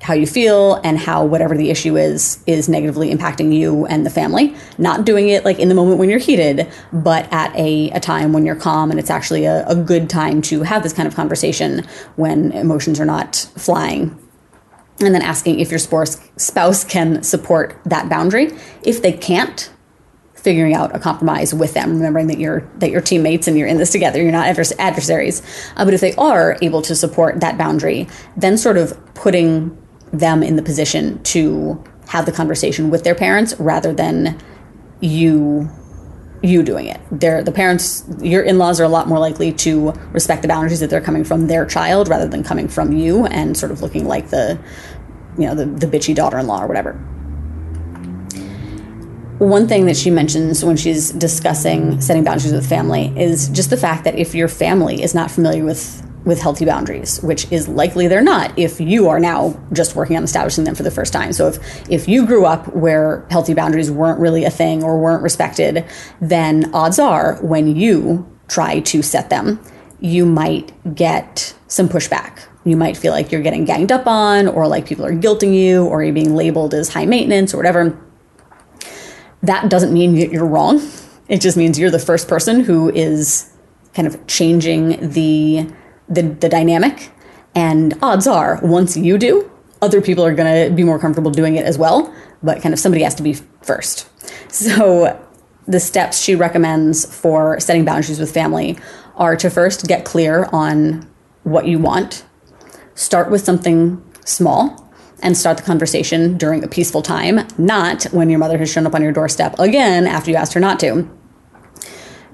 [0.00, 4.10] how you feel and how whatever the issue is is negatively impacting you and the
[4.10, 8.00] family not doing it like in the moment when you're heated but at a, a
[8.00, 11.08] time when you're calm and it's actually a, a good time to have this kind
[11.08, 11.82] of conversation
[12.16, 14.18] when emotions are not flying
[15.00, 18.50] and then asking if your spouse can support that boundary
[18.82, 19.70] if they can't
[20.44, 23.78] figuring out a compromise with them, remembering that you're that you're teammates and you're in
[23.78, 24.22] this together.
[24.22, 25.42] You're not advers- adversaries.
[25.76, 29.76] Uh, but if they are able to support that boundary, then sort of putting
[30.12, 34.38] them in the position to have the conversation with their parents rather than
[35.00, 35.68] you
[36.42, 37.00] you doing it.
[37.10, 40.90] They're, the parents, your in-laws are a lot more likely to respect the boundaries that
[40.90, 44.30] they're coming from their child rather than coming from you and sort of looking like
[44.30, 44.58] the,
[45.38, 47.00] you know, the, the bitchy daughter-in-law or whatever
[49.38, 53.76] one thing that she mentions when she's discussing setting boundaries with family is just the
[53.76, 58.08] fact that if your family is not familiar with with healthy boundaries, which is likely
[58.08, 61.32] they're not if you are now just working on establishing them for the first time.
[61.32, 65.22] So if if you grew up where healthy boundaries weren't really a thing or weren't
[65.22, 65.84] respected,
[66.20, 69.60] then odds are when you try to set them,
[70.00, 72.40] you might get some pushback.
[72.64, 75.84] You might feel like you're getting ganged up on or like people are guilting you
[75.84, 78.00] or you're being labeled as high maintenance or whatever
[79.44, 80.80] that doesn't mean you're wrong.
[81.28, 83.50] It just means you're the first person who is
[83.94, 85.70] kind of changing the
[86.08, 87.10] the, the dynamic.
[87.54, 91.56] And odds are, once you do, other people are going to be more comfortable doing
[91.56, 92.12] it as well.
[92.42, 94.08] But kind of somebody has to be first.
[94.48, 95.20] So
[95.66, 98.78] the steps she recommends for setting boundaries with family
[99.16, 101.08] are to first get clear on
[101.42, 102.24] what you want.
[102.94, 108.38] Start with something small and start the conversation during a peaceful time, not when your
[108.38, 111.08] mother has shown up on your doorstep again after you asked her not to.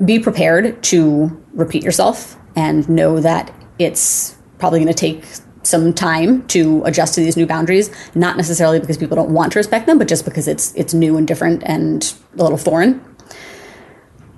[0.04, 5.24] Be prepared to repeat yourself and know that it's probably going to take
[5.62, 9.58] some time to adjust to these new boundaries, not necessarily because people don't want to
[9.58, 13.04] respect them, but just because it's it's new and different and a little foreign.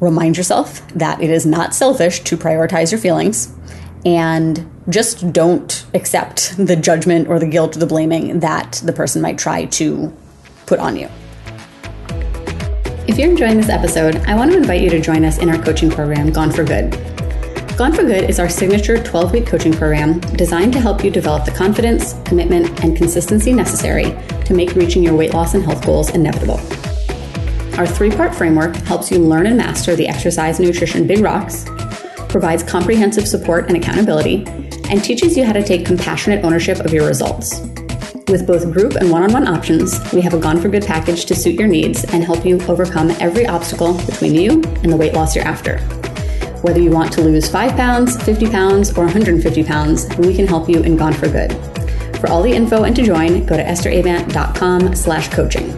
[0.00, 3.54] Remind yourself that it is not selfish to prioritize your feelings
[4.04, 9.22] and just don't accept the judgment or the guilt or the blaming that the person
[9.22, 10.12] might try to
[10.66, 11.08] put on you.
[13.06, 15.62] If you're enjoying this episode, I want to invite you to join us in our
[15.62, 16.92] coaching program, Gone for Good.
[17.76, 21.46] Gone for Good is our signature 12 week coaching program designed to help you develop
[21.46, 24.14] the confidence, commitment, and consistency necessary
[24.44, 26.60] to make reaching your weight loss and health goals inevitable.
[27.78, 31.64] Our three part framework helps you learn and master the exercise and nutrition big rocks
[32.28, 34.44] provides comprehensive support and accountability,
[34.90, 37.60] and teaches you how to take compassionate ownership of your results.
[38.28, 41.26] With both group and one on one options, we have a Gone for Good package
[41.26, 45.14] to suit your needs and help you overcome every obstacle between you and the weight
[45.14, 46.01] loss you're after.
[46.62, 50.68] Whether you want to lose 5 pounds, 50 pounds, or 150 pounds, we can help
[50.68, 51.52] you in Gone for Good.
[52.18, 55.72] For all the info and to join, go to estheravant.com slash coaching.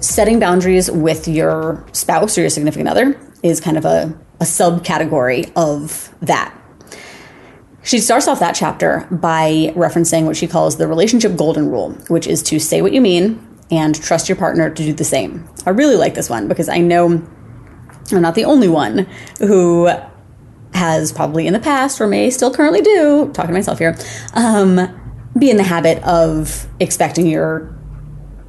[0.00, 5.52] Setting boundaries with your spouse or your significant other is kind of a, a subcategory
[5.54, 6.58] of that.
[7.82, 12.26] She starts off that chapter by referencing what she calls the relationship golden rule, which
[12.26, 15.46] is to say what you mean and trust your partner to do the same.
[15.66, 17.22] I really like this one because I know
[18.12, 19.06] I'm not the only one
[19.38, 19.90] who
[20.74, 23.96] has probably in the past or may still currently do, talking to myself here,
[24.34, 25.00] um,
[25.38, 27.76] be in the habit of expecting your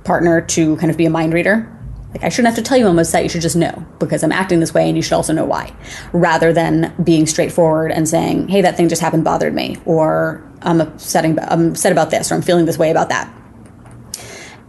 [0.03, 1.71] partner to kind of be a mind reader
[2.15, 3.23] like, I shouldn't have to tell you I'm upset.
[3.23, 5.75] You should just know because I'm acting this way and you should also know why.
[6.13, 10.79] Rather than being straightforward and saying, hey, that thing just happened bothered me, or I'm
[10.79, 13.29] upsetting, I'm upset about this, or I'm feeling this way about that.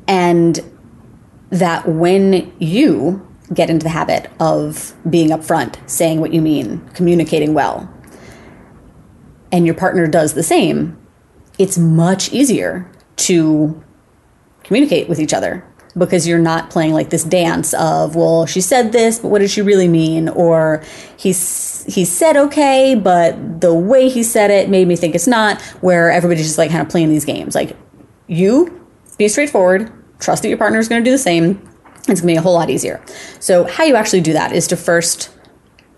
[0.08, 0.58] And
[1.50, 3.24] that when you
[3.54, 7.92] get into the habit of being upfront, saying what you mean, communicating well,
[9.52, 10.98] and your partner does the same,
[11.58, 13.82] it's much easier to
[14.64, 15.64] communicate with each other
[15.96, 19.50] because you're not playing like this dance of well she said this but what did
[19.50, 20.28] she really mean?
[20.28, 20.82] Or
[21.16, 25.60] he's he said okay but the way he said it made me think it's not
[25.80, 27.54] where everybody's just like kind of playing these games.
[27.54, 27.76] Like
[28.26, 28.86] you
[29.16, 29.90] be straightforward.
[30.18, 31.66] Trust that your partner is going to do the same
[32.08, 33.02] it's going to be a whole lot easier
[33.40, 35.30] so how you actually do that is to first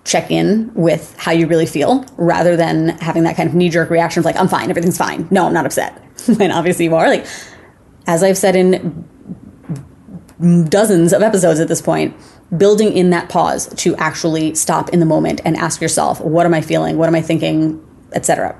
[0.05, 3.91] check in with how you really feel rather than having that kind of knee jerk
[3.91, 6.03] reaction of like i'm fine everything's fine no i'm not upset
[6.41, 7.27] and obviously you are like
[8.07, 9.05] as i've said in
[10.69, 12.15] dozens of episodes at this point,
[12.57, 16.55] building in that pause to actually stop in the moment and ask yourself, what am
[16.55, 16.97] I feeling?
[16.97, 17.85] What am I thinking?
[18.13, 18.57] Etc.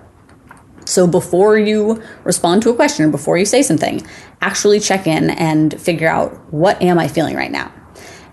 [0.89, 4.07] So before you respond to a question, or before you say something,
[4.41, 7.71] actually check in and figure out what am I feeling right now?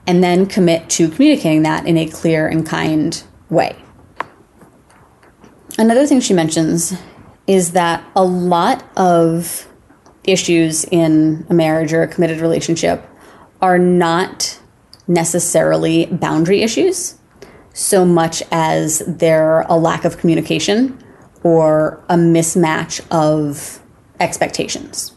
[0.07, 3.75] And then commit to communicating that in a clear and kind way.
[5.77, 6.93] Another thing she mentions
[7.45, 9.67] is that a lot of
[10.23, 13.05] issues in a marriage or a committed relationship
[13.61, 14.57] are not
[15.07, 17.15] necessarily boundary issues
[17.73, 20.97] so much as they're a lack of communication
[21.45, 23.79] or a mismatch of
[24.19, 25.13] expectations.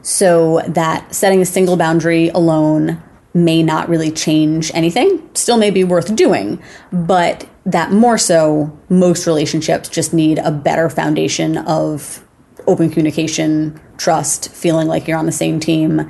[0.00, 3.02] So that setting a single boundary alone
[3.34, 6.62] may not really change anything, still may be worth doing,
[6.92, 12.24] but that more so, most relationships just need a better foundation of
[12.68, 16.08] open communication, trust, feeling like you're on the same team,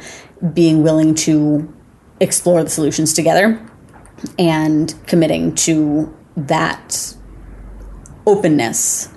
[0.52, 1.74] being willing to
[2.20, 3.66] explore the solutions together
[4.38, 7.14] and committing to that
[8.26, 9.08] openness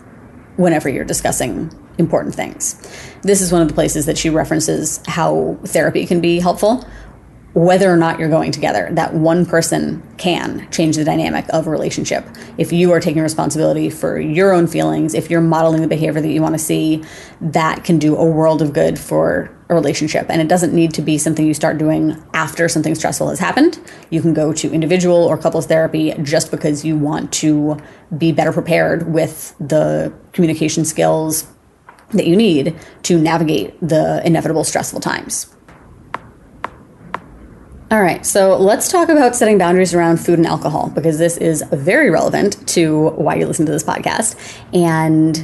[0.60, 2.76] whenever you're discussing important things.
[3.22, 6.86] This is one of the places that she references how therapy can be helpful
[7.54, 11.70] whether or not you're going together, that one person can change the dynamic of a
[11.70, 12.24] relationship.
[12.58, 16.30] If you are taking responsibility for your own feelings, if you're modeling the behavior that
[16.30, 17.04] you want to see,
[17.42, 20.26] that can do a world of good for a relationship.
[20.30, 23.80] And it doesn't need to be something you start doing after something stressful has happened.
[24.10, 27.78] You can go to individual or couples therapy just because you want to
[28.18, 31.48] be better prepared with the communication skills
[32.12, 35.54] that you need to navigate the inevitable stressful times.
[37.92, 41.64] All right, so let's talk about setting boundaries around food and alcohol because this is
[41.72, 44.36] very relevant to why you listen to this podcast.
[44.74, 45.44] And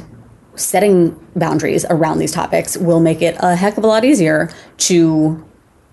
[0.56, 5.44] setting boundaries around these topics will make it a heck of a lot easier to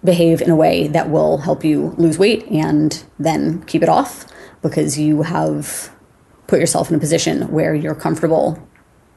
[0.03, 4.25] behave in a way that will help you lose weight and then keep it off
[4.61, 5.93] because you have
[6.47, 8.57] put yourself in a position where you're comfortable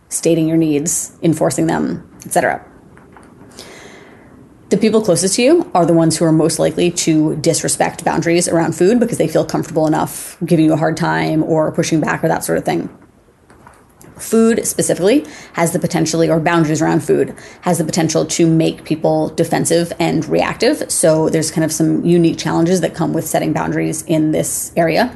[0.09, 2.65] stating your needs, enforcing them, etc
[4.69, 8.49] the people closest to you are the ones who are most likely to disrespect boundaries
[8.49, 12.25] around food because they feel comfortable enough giving you a hard time or pushing back
[12.25, 12.89] or that sort of thing.
[14.19, 19.29] Food specifically has the potentially, or boundaries around food, has the potential to make people
[19.31, 20.91] defensive and reactive.
[20.91, 25.15] So there's kind of some unique challenges that come with setting boundaries in this area,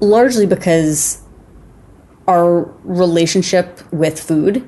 [0.00, 1.20] largely because
[2.28, 4.66] our relationship with food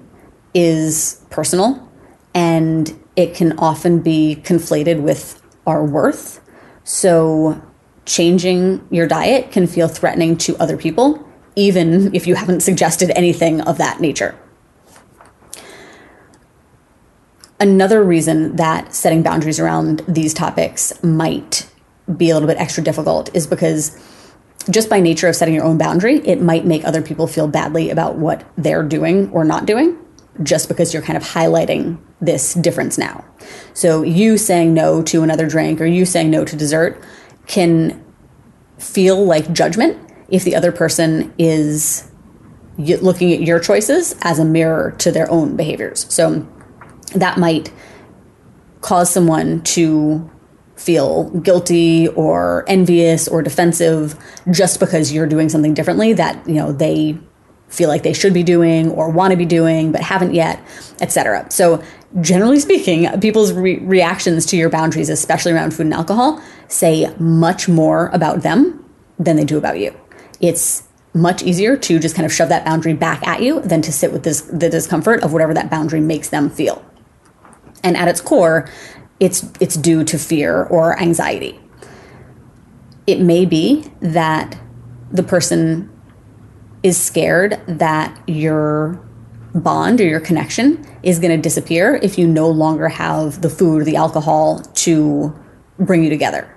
[0.53, 1.87] is personal
[2.35, 6.41] and it can often be conflated with our worth.
[6.85, 7.63] So,
[8.05, 11.26] changing your diet can feel threatening to other people,
[11.57, 14.39] even if you haven't suggested anything of that nature.
[17.59, 21.69] Another reason that setting boundaries around these topics might
[22.17, 23.99] be a little bit extra difficult is because
[24.69, 27.89] just by nature of setting your own boundary, it might make other people feel badly
[27.89, 29.97] about what they're doing or not doing.
[30.43, 33.25] just because you're kind of highlighting this difference now.
[33.75, 37.03] So you saying no to another drink or you saying no to dessert
[37.47, 38.05] can
[38.79, 39.99] feel like judgment
[40.29, 42.11] if the other person is
[42.79, 46.13] looking at your choices as a mirror to their own behaviors.
[46.13, 46.47] So
[47.15, 47.73] that might
[48.81, 50.31] cause someone to
[50.77, 54.15] feel guilty or envious or defensive
[54.51, 57.19] just because you're doing something differently that, you know, they
[57.69, 60.61] feel like they should be doing or want to be doing but haven't yet,
[61.01, 61.47] etc.
[61.51, 61.83] So,
[62.21, 67.69] generally speaking, people's re- reactions to your boundaries, especially around food and alcohol, say much
[67.69, 68.85] more about them
[69.19, 69.95] than they do about you.
[70.41, 73.91] It's much easier to just kind of shove that boundary back at you than to
[73.91, 76.85] sit with this the discomfort of whatever that boundary makes them feel.
[77.83, 78.69] And at its core,
[79.19, 81.59] it's it's due to fear or anxiety.
[83.07, 84.59] It may be that
[85.11, 85.91] the person
[86.83, 89.01] is scared that your
[89.55, 93.83] bond or your connection is going to disappear if you no longer have the food
[93.83, 95.35] or the alcohol to
[95.79, 96.53] bring you together.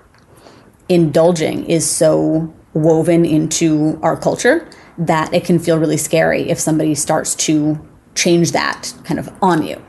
[0.88, 4.68] Indulging is so woven into our culture
[4.98, 7.78] that it can feel really scary if somebody starts to
[8.14, 9.82] change that kind of on you.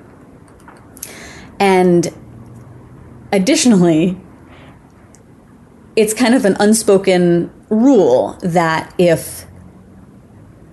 [1.59, 2.13] And
[3.31, 4.19] additionally,
[5.95, 9.45] it's kind of an unspoken rule that if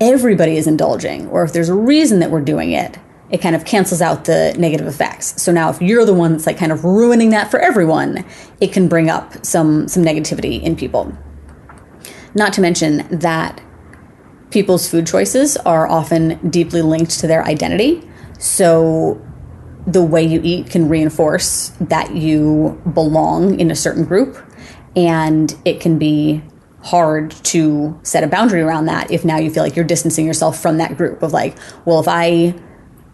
[0.00, 2.98] everybody is indulging or if there's a reason that we're doing it,
[3.30, 5.40] it kind of cancels out the negative effects.
[5.42, 8.24] So now if you're the one that's like kind of ruining that for everyone,
[8.60, 11.12] it can bring up some some negativity in people.
[12.38, 13.60] Not to mention that
[14.50, 18.08] people's food choices are often deeply linked to their identity.
[18.38, 19.20] So
[19.88, 24.38] the way you eat can reinforce that you belong in a certain group
[24.94, 26.40] and it can be
[26.82, 30.60] hard to set a boundary around that if now you feel like you're distancing yourself
[30.60, 32.54] from that group of like well if i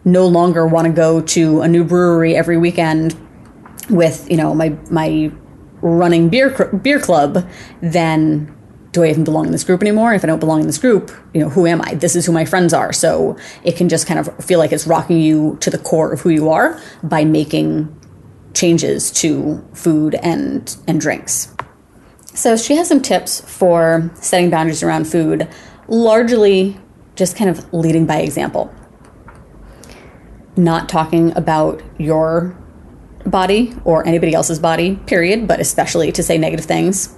[0.05, 3.17] no longer want to go to a new brewery every weekend
[3.89, 5.33] with you know my my
[5.81, 6.51] running beer
[6.83, 7.49] beer club
[7.81, 8.54] then
[8.95, 10.15] do I even belong in this group anymore?
[10.15, 11.95] If I don't belong in this group, you know, who am I?
[11.95, 12.93] This is who my friends are.
[12.93, 16.21] So it can just kind of feel like it's rocking you to the core of
[16.21, 17.95] who you are by making
[18.55, 21.53] changes to food and and drinks.
[22.35, 25.49] So she has some tips for setting boundaries around food,
[25.89, 26.79] largely
[27.17, 28.73] just kind of leading by example.
[30.57, 32.57] Not talking about your
[33.27, 37.17] body or anybody else's body, period, but especially to say negative things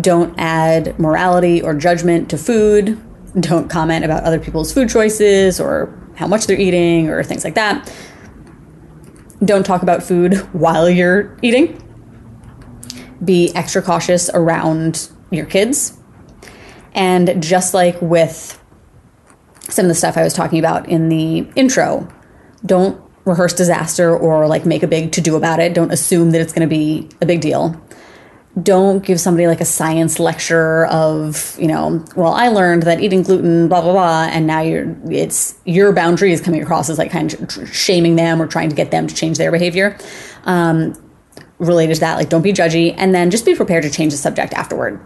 [0.00, 3.00] don't add morality or judgment to food.
[3.38, 7.54] Don't comment about other people's food choices or how much they're eating or things like
[7.54, 7.92] that.
[9.44, 11.82] Don't talk about food while you're eating.
[13.24, 15.96] Be extra cautious around your kids.
[16.94, 18.62] And just like with
[19.60, 22.08] some of the stuff I was talking about in the intro,
[22.64, 25.74] don't rehearse disaster or like make a big to do about it.
[25.74, 27.80] Don't assume that it's going to be a big deal
[28.62, 33.22] don't give somebody like a science lecture of you know well i learned that eating
[33.22, 37.10] gluten blah blah blah and now you're it's your boundary is coming across as like
[37.10, 39.98] kind of shaming them or trying to get them to change their behavior.
[40.44, 40.94] Um,
[41.58, 44.18] related to that like don't be judgy and then just be prepared to change the
[44.18, 45.00] subject afterward.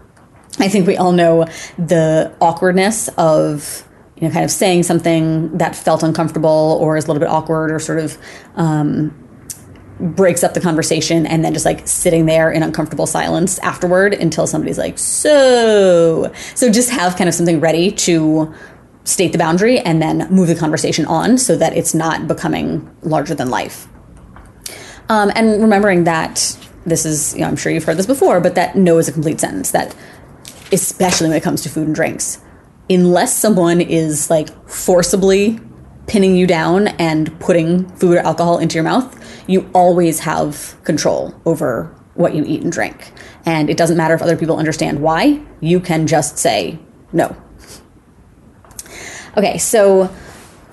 [0.59, 1.45] I think we all know
[1.77, 3.87] the awkwardness of
[4.17, 7.71] you know kind of saying something that felt uncomfortable or is a little bit awkward
[7.71, 8.17] or sort of
[8.55, 9.20] um,
[10.01, 14.47] breaks up the conversation and then just like sitting there in uncomfortable silence afterward until
[14.47, 16.31] somebody's like, so.
[16.55, 18.53] So just have kind of something ready to
[19.03, 23.35] state the boundary and then move the conversation on so that it's not becoming larger
[23.35, 23.87] than life.
[25.09, 28.55] Um, and remembering that this is, you know, I'm sure you've heard this before, but
[28.55, 29.95] that no is a complete sentence, that
[30.71, 32.39] especially when it comes to food and drinks,
[32.89, 35.59] unless someone is like forcibly
[36.07, 39.17] pinning you down and putting food or alcohol into your mouth,
[39.51, 43.11] you always have control over what you eat and drink.
[43.45, 46.79] And it doesn't matter if other people understand why, you can just say
[47.11, 47.35] no.
[49.37, 50.13] Okay, so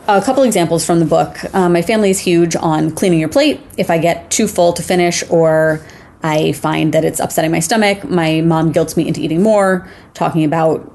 [0.08, 1.36] a couple examples from the book.
[1.54, 3.60] Um, my family is huge on cleaning your plate.
[3.76, 5.84] If I get too full to finish or
[6.22, 10.44] I find that it's upsetting my stomach, my mom guilts me into eating more, talking
[10.44, 10.92] about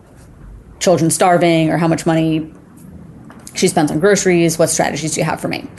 [0.80, 2.52] children starving or how much money
[3.56, 4.60] she spends on groceries.
[4.60, 5.70] What strategies do you have for me?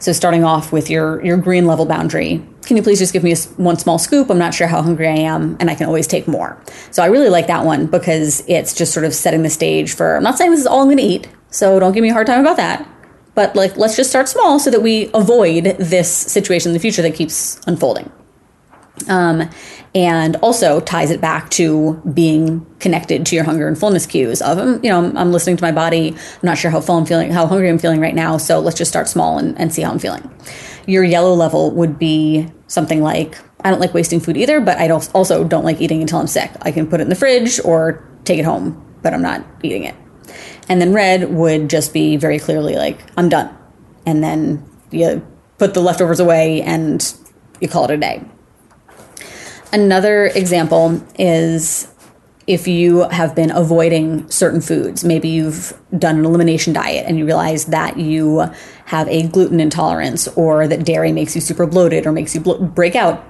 [0.00, 3.32] So starting off with your your green level boundary, can you please just give me
[3.32, 4.30] a, one small scoop?
[4.30, 6.60] I'm not sure how hungry I am, and I can always take more.
[6.90, 10.16] So I really like that one because it's just sort of setting the stage for.
[10.16, 12.12] I'm not saying this is all I'm going to eat, so don't give me a
[12.12, 12.88] hard time about that.
[13.34, 17.02] But like, let's just start small so that we avoid this situation in the future
[17.02, 18.10] that keeps unfolding.
[19.08, 19.50] Um,
[19.94, 24.58] and also ties it back to being connected to your hunger and fullness cues of
[24.58, 26.10] um, you know I'm, listening to my body.
[26.10, 28.36] I'm not sure how full i'm feeling how hungry i'm feeling right now.
[28.36, 30.30] So let's just start small and, and see how i'm feeling.
[30.86, 34.86] Your yellow level would be something like i don't like wasting food either but i
[34.86, 36.50] don't, also don't like eating until i'm sick.
[36.62, 39.84] I can put it in the fridge or take it home but i'm not eating
[39.84, 39.94] it.
[40.68, 43.56] And then red would just be very clearly like i'm done.
[44.06, 45.26] And then you
[45.56, 47.14] put the leftovers away and
[47.60, 48.24] you call it a day
[49.72, 51.92] Another example is
[52.48, 55.04] if you have been avoiding certain foods.
[55.04, 58.50] Maybe you've done an elimination diet and you realize that you
[58.86, 62.58] have a gluten intolerance or that dairy makes you super bloated or makes you blo-
[62.58, 63.22] break out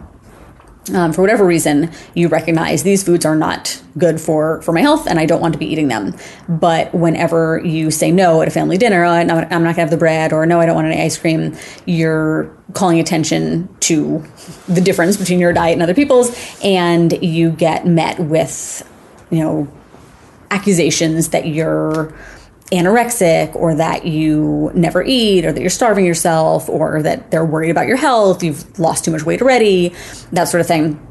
[0.95, 5.07] um, for whatever reason, you recognize these foods are not good for, for my health
[5.07, 6.15] and I don't want to be eating them.
[6.49, 9.91] But whenever you say no at a family dinner, oh, I'm not, going to have
[9.91, 14.25] the bread, or no, I don't want any ice cream, you're calling attention to
[14.69, 16.31] the difference between your diet and other people's,
[16.63, 18.89] and you get met with,
[19.31, 19.69] you know,
[20.51, 22.15] accusations that you're
[22.71, 27.71] anorexic or that you never eat or that you're starving yourself or that they're worried
[27.71, 29.95] about your health, you've lost too much weight already,
[30.33, 31.05] that sort of thing.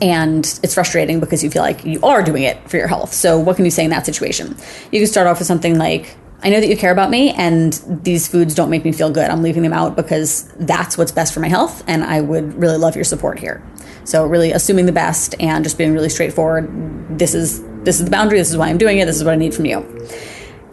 [0.00, 3.12] And it's frustrating because you feel like you are doing it for your health.
[3.12, 4.56] So, what can you say in that situation?
[4.92, 7.72] You can start off with something like, I know that you care about me, and
[8.04, 9.28] these foods don't make me feel good.
[9.28, 12.76] I'm leaving them out because that's what's best for my health, and I would really
[12.76, 13.60] love your support here.
[14.04, 16.70] So, really assuming the best and just being really straightforward.
[17.18, 18.38] This is this is the boundary.
[18.38, 19.06] This is why I'm doing it.
[19.06, 19.80] This is what I need from you.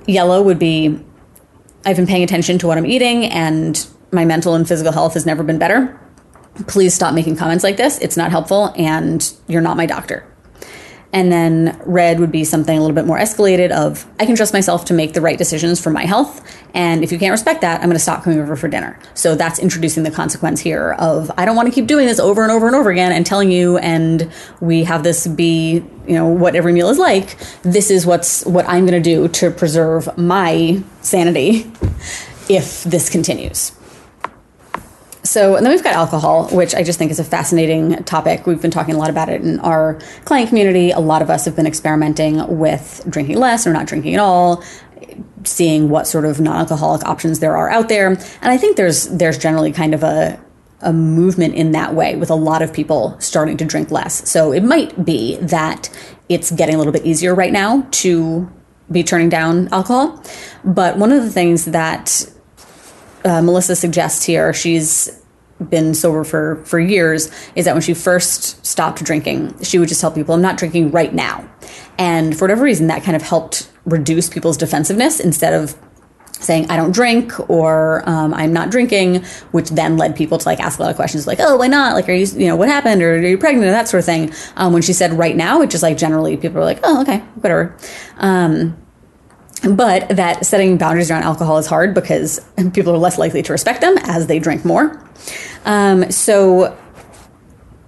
[0.09, 0.99] Yellow would be
[1.85, 5.25] I've been paying attention to what I'm eating and my mental and physical health has
[5.25, 5.99] never been better.
[6.67, 7.99] Please stop making comments like this.
[7.99, 10.28] It's not helpful and you're not my doctor.
[11.11, 14.53] And then red would be something a little bit more escalated of I can trust
[14.53, 16.45] myself to make the right decisions for my health.
[16.75, 18.99] And if you can't respect that, I'm going to stop coming over for dinner.
[19.15, 22.43] So that's introducing the consequence here of I don't want to keep doing this over
[22.43, 26.27] and over and over again and telling you and we have this be, you know,
[26.27, 27.37] what every meal is like.
[27.63, 31.71] This is what's what I'm going to do to preserve my sanity
[32.49, 33.78] if this continues.
[35.29, 38.47] So, and then we've got alcohol, which I just think is a fascinating topic.
[38.47, 40.89] We've been talking a lot about it in our client community.
[40.89, 44.63] A lot of us have been experimenting with drinking less or not drinking at all,
[45.43, 48.07] seeing what sort of non-alcoholic options there are out there.
[48.07, 50.39] And I think there's there's generally kind of a
[50.81, 54.27] a movement in that way with a lot of people starting to drink less.
[54.27, 55.91] So it might be that
[56.27, 58.51] it's getting a little bit easier right now to
[58.91, 60.23] be turning down alcohol.
[60.63, 62.27] But one of the things that
[63.25, 65.18] uh, Melissa suggests here, she's
[65.69, 69.99] been sober for for years is that when she first stopped drinking she would just
[69.99, 71.47] tell people i'm not drinking right now.
[71.97, 75.75] And for whatever reason that kind of helped reduce people's defensiveness instead of
[76.31, 80.61] saying i don't drink or um, i'm not drinking which then led people to like
[80.61, 81.93] ask a lot of questions like oh why not?
[81.93, 83.01] Like are you you know what happened?
[83.01, 83.67] Or are you pregnant?
[83.67, 84.31] or that sort of thing.
[84.55, 87.19] Um, when she said right now it just like generally people are like oh okay
[87.35, 87.75] whatever.
[88.17, 88.77] Um,
[89.67, 92.39] but that setting boundaries around alcohol is hard because
[92.73, 95.03] people are less likely to respect them as they drink more.
[95.65, 96.77] Um, so,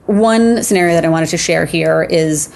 [0.05, 2.53] one scenario that I wanted to share here is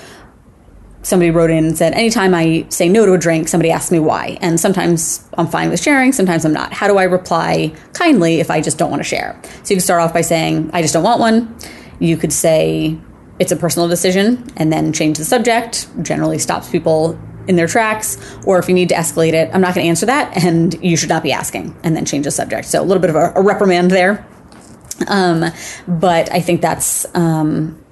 [1.04, 4.00] somebody wrote in and said, Anytime I say no to a drink, somebody asks me
[4.00, 4.38] why.
[4.42, 6.74] And sometimes I'm fine with sharing, sometimes I'm not.
[6.74, 9.40] How do I reply kindly if I just don't want to share?
[9.64, 11.56] So, you can start off by saying, I just don't want one.
[12.00, 12.98] You could say,
[13.40, 18.18] it's a personal decision and then change the subject generally stops people in their tracks,
[18.46, 20.98] or if you need to escalate it, I'm not going to answer that, and you
[20.98, 22.68] should not be asking, and then change the subject.
[22.68, 24.26] So a little bit of a, a reprimand there.
[25.08, 25.46] Um,
[25.88, 27.84] but I think that's um,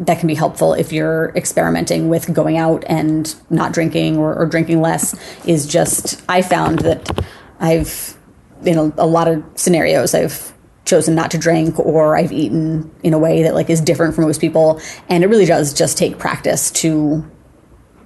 [0.00, 4.46] that can be helpful if you're experimenting with going out and not drinking or, or
[4.46, 5.14] drinking less.
[5.46, 7.24] Is just I found that
[7.60, 8.16] I've
[8.64, 10.52] in a, a lot of scenarios I've
[10.84, 14.24] chosen not to drink or I've eaten in a way that like is different from
[14.24, 17.28] most people, and it really does just take practice to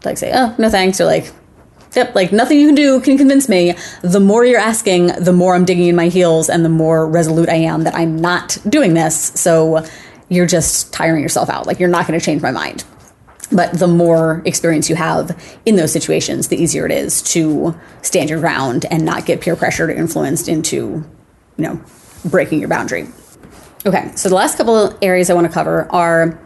[0.05, 1.33] like say, oh, no thanks, or like,
[1.95, 3.75] yep, like nothing you can do can convince me.
[4.03, 7.49] The more you're asking, the more I'm digging in my heels and the more resolute
[7.49, 9.33] I am that I'm not doing this.
[9.35, 9.85] So
[10.29, 11.67] you're just tiring yourself out.
[11.67, 12.85] Like you're not going to change my mind.
[13.51, 18.31] But the more experience you have in those situations, the easier it is to stand
[18.31, 21.05] your ground and not get peer pressured or influenced into,
[21.59, 21.81] you know,
[22.25, 23.09] breaking your boundary.
[23.85, 26.41] Okay, so the last couple areas I want to cover are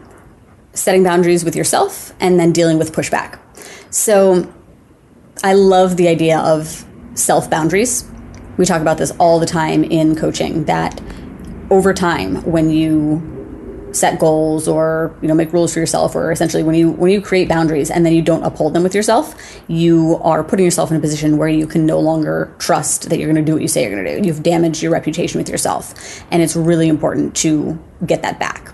[0.73, 3.39] setting boundaries with yourself and then dealing with pushback.
[3.97, 4.47] So
[5.43, 6.85] I love the idea of
[7.15, 8.07] self boundaries.
[8.57, 11.01] We talk about this all the time in coaching that
[11.71, 16.61] over time when you set goals or you know make rules for yourself or essentially
[16.61, 19.33] when you when you create boundaries and then you don't uphold them with yourself
[19.67, 23.31] you are putting yourself in a position where you can no longer trust that you're
[23.31, 25.49] going to do what you say you're going to do you've damaged your reputation with
[25.49, 28.73] yourself and it's really important to get that back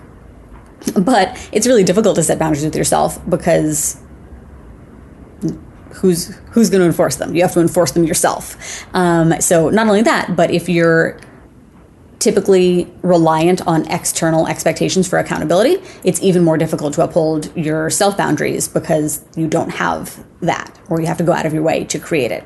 [1.00, 4.03] But it's really difficult to set boundaries with yourself because
[5.94, 7.34] who's who's going to enforce them?
[7.34, 8.84] You have to enforce them yourself.
[8.94, 11.18] Um, so not only that, but if you're
[12.18, 18.16] typically reliant on external expectations for accountability, it's even more difficult to uphold your self
[18.16, 21.84] boundaries because you don't have that, or you have to go out of your way
[21.84, 22.44] to create it.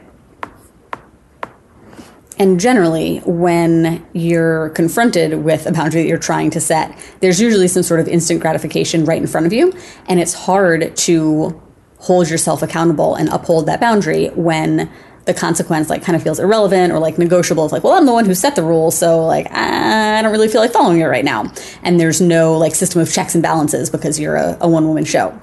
[2.38, 7.66] And generally, when you're confronted with a boundary that you're trying to set, there's usually
[7.66, 9.72] some sort of instant gratification right in front of you.
[10.06, 11.62] And it's hard to
[11.98, 14.90] hold yourself accountable and uphold that boundary when
[15.24, 17.64] the consequence like kind of feels irrelevant or like negotiable.
[17.64, 20.48] It's like, well, I'm the one who set the rule, so like I don't really
[20.48, 21.52] feel like following it right now.
[21.82, 25.04] And there's no like system of checks and balances because you're a, a one woman
[25.04, 25.38] show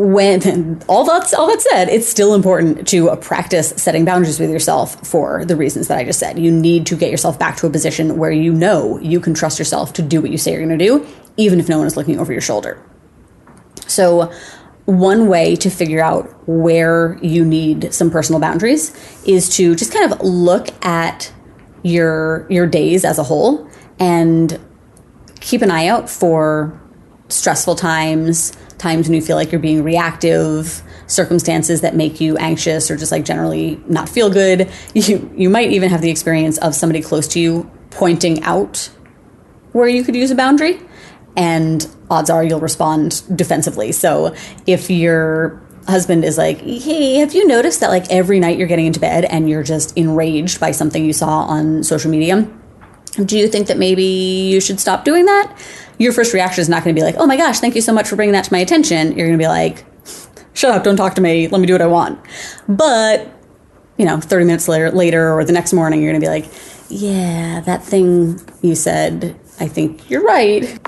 [0.00, 4.50] when all that's all that said, it's still important to uh, practice setting boundaries with
[4.50, 6.38] yourself for the reasons that I just said.
[6.38, 9.58] You need to get yourself back to a position where you know you can trust
[9.58, 11.96] yourself to do what you say you're going to do, even if no one is
[11.96, 12.82] looking over your shoulder.
[13.90, 14.32] So,
[14.86, 18.92] one way to figure out where you need some personal boundaries
[19.24, 21.32] is to just kind of look at
[21.82, 23.68] your your days as a whole
[23.98, 24.58] and
[25.40, 26.80] keep an eye out for
[27.28, 32.90] stressful times, times when you feel like you're being reactive, circumstances that make you anxious
[32.90, 34.70] or just like generally not feel good.
[34.94, 38.90] You you might even have the experience of somebody close to you pointing out
[39.72, 40.80] where you could use a boundary
[41.36, 43.92] and odds are you'll respond defensively.
[43.92, 44.34] So
[44.66, 48.86] if your husband is like, "Hey, have you noticed that like every night you're getting
[48.86, 52.48] into bed and you're just enraged by something you saw on social media?"
[53.24, 55.56] Do you think that maybe you should stop doing that?
[56.00, 57.92] your first reaction is not going to be like, oh my gosh, thank you so
[57.92, 59.08] much for bringing that to my attention.
[59.08, 59.84] You're going to be like,
[60.54, 62.18] shut up, don't talk to me, let me do what I want.
[62.66, 63.30] But,
[63.98, 66.50] you know, 30 minutes later, later or the next morning, you're going to be like,
[66.88, 70.80] yeah, that thing you said, I think you're right.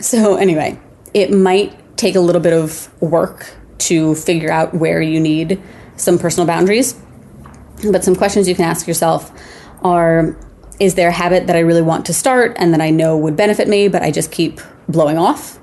[0.00, 0.78] So, anyway,
[1.12, 5.60] it might take a little bit of work to figure out where you need
[5.96, 6.94] some personal boundaries.
[7.90, 9.32] But some questions you can ask yourself
[9.82, 10.36] are
[10.80, 13.36] is there a habit that I really want to start and that I know would
[13.36, 15.58] benefit me, but I just keep blowing off?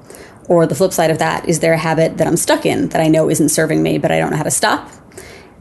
[0.50, 3.02] Or the flip side of that, is there a habit that I'm stuck in that
[3.02, 4.92] I know isn't serving me, but I don't know how to stop?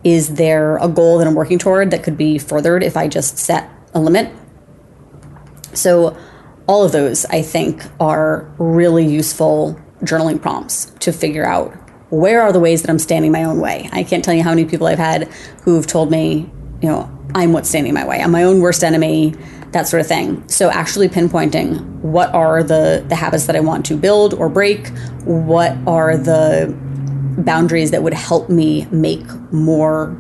[0.03, 3.39] Is there a goal that I'm working toward that could be furthered if I just
[3.39, 4.31] set a limit?
[5.73, 6.17] So,
[6.67, 11.73] all of those, I think, are really useful journaling prompts to figure out
[12.11, 13.89] where are the ways that I'm standing my own way.
[13.93, 15.25] I can't tell you how many people I've had
[15.63, 16.51] who've told me,
[16.81, 18.21] you know, I'm what's standing my way.
[18.21, 19.35] I'm my own worst enemy,
[19.73, 20.47] that sort of thing.
[20.49, 24.89] So actually pinpointing what are the the habits that I want to build or break,
[25.25, 26.73] what are the
[27.39, 30.17] boundaries that would help me make more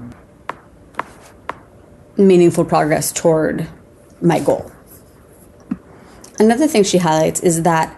[2.16, 3.68] meaningful progress toward
[4.20, 4.70] my goal.
[6.38, 7.96] Another thing she highlights is that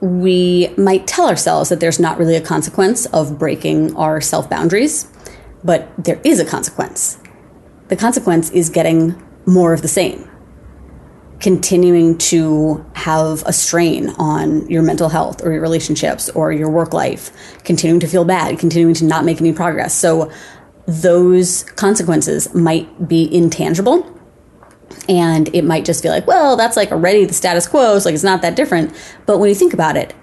[0.00, 5.06] we might tell ourselves that there's not really a consequence of breaking our self boundaries,
[5.62, 7.18] but there is a consequence
[7.92, 10.26] the consequence is getting more of the same.
[11.40, 16.94] Continuing to have a strain on your mental health or your relationships or your work
[16.94, 17.30] life,
[17.64, 19.94] continuing to feel bad, continuing to not make any progress.
[19.94, 20.32] So,
[20.86, 24.11] those consequences might be intangible
[25.08, 28.14] and it might just feel like, well, that's like already the status quo, so like
[28.14, 28.94] it's not that different.
[29.26, 30.14] But when you think about it,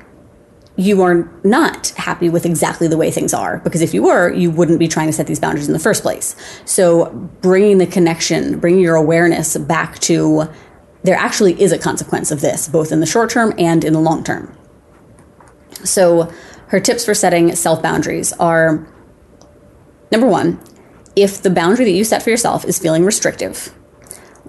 [0.80, 3.58] you are not happy with exactly the way things are.
[3.60, 6.02] Because if you were you wouldn't be trying to set these boundaries in the first
[6.02, 6.36] place.
[6.64, 7.12] So
[7.42, 10.50] bringing the connection bringing your awareness back to
[11.04, 14.00] there actually is a consequence of this both in the short term and in the
[14.00, 14.56] long term.
[15.84, 16.32] So
[16.68, 18.88] her tips for setting self boundaries are
[20.14, 20.62] number one
[21.18, 23.76] if the boundary that you set for yourself is feeling restrictive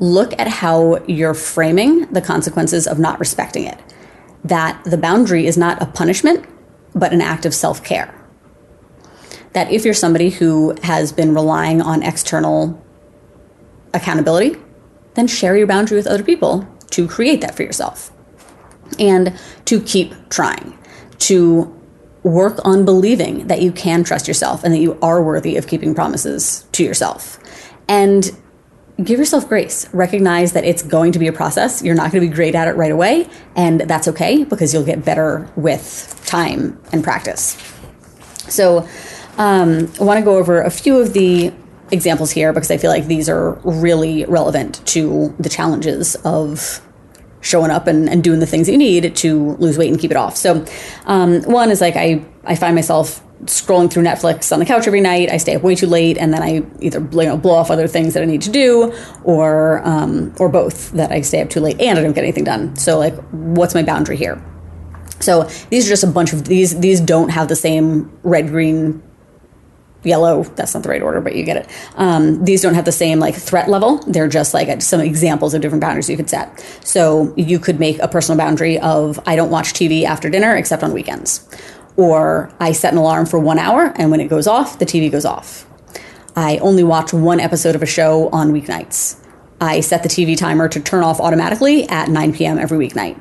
[0.00, 3.78] look at how you're framing the consequences of not respecting it
[4.44, 6.46] that the boundary is not a punishment,
[6.94, 8.14] but an act of self care.
[9.52, 12.82] That if you're somebody who has been relying on external
[13.92, 14.56] accountability,
[15.14, 18.12] then share your boundary with other people to create that for yourself.
[18.98, 20.76] And to keep trying,
[21.18, 21.76] to
[22.22, 25.94] work on believing that you can trust yourself and that you are worthy of keeping
[25.94, 27.38] promises to yourself.
[27.88, 28.30] And
[29.04, 29.92] give yourself grace.
[29.92, 31.82] Recognize that it's going to be a process.
[31.82, 34.84] You're not going to be great at it right away, and that's okay because you'll
[34.84, 37.56] get better with time and practice.
[38.48, 38.88] So,
[39.38, 41.52] um, I want to go over a few of the
[41.92, 46.80] examples here because I feel like these are really relevant to the challenges of
[47.40, 50.10] showing up and, and doing the things that you need to lose weight and keep
[50.10, 50.36] it off.
[50.36, 50.64] So,
[51.06, 55.00] um, one is like I, I find myself scrolling through Netflix on the couch every
[55.00, 55.30] night.
[55.30, 57.88] I stay up way too late, and then I either you know, blow off other
[57.88, 58.92] things that I need to do,
[59.24, 62.44] or um, or both that I stay up too late and I don't get anything
[62.44, 62.76] done.
[62.76, 64.42] So, like, what's my boundary here?
[65.20, 66.78] So these are just a bunch of these.
[66.80, 69.02] These don't have the same red, green,
[70.02, 71.68] yellow that's not the right order but you get it.
[71.96, 73.98] Um, these don't have the same like threat level.
[73.98, 76.60] They're just like some examples of different boundaries you could set.
[76.82, 80.82] So you could make a personal boundary of i don't watch tv after dinner except
[80.82, 81.48] on weekends.
[81.96, 85.10] Or i set an alarm for one hour and when it goes off the tv
[85.10, 85.66] goes off.
[86.36, 89.16] I only watch one episode of a show on weeknights.
[89.60, 93.20] I set the tv timer to turn off automatically at 9 p.m every weeknight.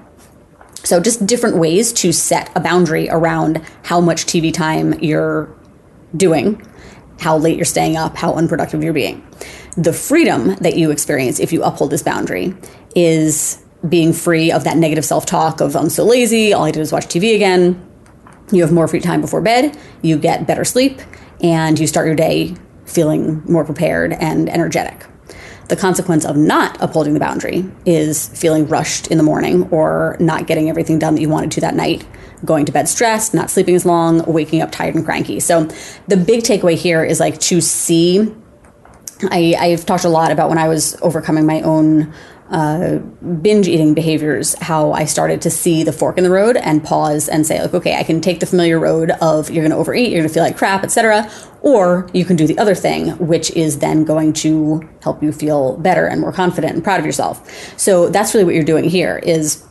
[0.83, 5.53] So just different ways to set a boundary around how much tv time you're
[6.15, 6.61] doing
[7.19, 9.25] how late you're staying up, how unproductive you're being.
[9.77, 12.55] The freedom that you experience if you uphold this boundary
[12.95, 16.79] is being free of that negative self talk of, I'm so lazy, all I did
[16.79, 17.85] was watch TV again.
[18.51, 21.01] You have more free time before bed, you get better sleep,
[21.41, 22.55] and you start your day
[22.85, 25.05] feeling more prepared and energetic.
[25.69, 30.47] The consequence of not upholding the boundary is feeling rushed in the morning or not
[30.47, 32.05] getting everything done that you wanted to that night
[32.45, 35.39] going to bed stressed, not sleeping as long, waking up tired and cranky.
[35.39, 35.65] So
[36.07, 38.33] the big takeaway here is like to see.
[39.31, 42.13] I, I've talked a lot about when I was overcoming my own
[42.49, 46.83] uh, binge eating behaviors, how I started to see the fork in the road and
[46.83, 49.77] pause and say, like, okay, I can take the familiar road of you're going to
[49.77, 51.29] overeat, you're going to feel like crap, etc.,
[51.61, 55.77] or you can do the other thing, which is then going to help you feel
[55.77, 57.77] better and more confident and proud of yourself.
[57.77, 59.65] So that's really what you're doing here is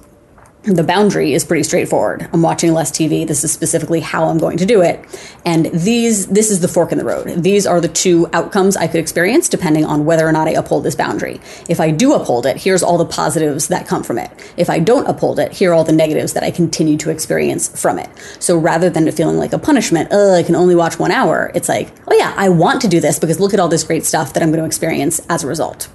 [0.64, 2.28] the boundary is pretty straightforward.
[2.32, 3.26] I'm watching less TV.
[3.26, 5.00] This is specifically how I'm going to do it.
[5.44, 7.42] And these this is the fork in the road.
[7.42, 10.84] These are the two outcomes I could experience depending on whether or not I uphold
[10.84, 11.40] this boundary.
[11.68, 14.30] If I do uphold it, here's all the positives that come from it.
[14.56, 17.80] If I don't uphold it, here are all the negatives that I continue to experience
[17.80, 18.10] from it.
[18.40, 21.68] So rather than feeling like a punishment, oh, I can only watch 1 hour, it's
[21.68, 24.34] like, oh yeah, I want to do this because look at all this great stuff
[24.34, 25.88] that I'm going to experience as a result.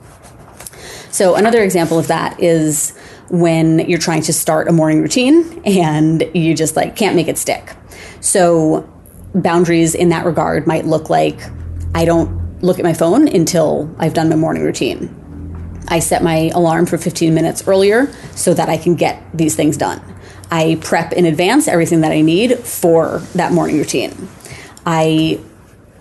[1.12, 2.98] So another example of that is
[3.30, 7.38] when you're trying to start a morning routine and you just like can't make it
[7.38, 7.76] stick.
[8.22, 8.90] So
[9.36, 11.40] boundaries in that regard might look like
[11.96, 15.20] I don't look at my phone until I've done my morning routine.
[15.90, 19.78] I set my alarm for 15 minutes earlier so that I can get these things
[19.78, 20.02] done.
[20.50, 24.30] I prep in advance everything that I need for that morning routine.
[24.86, 25.40] I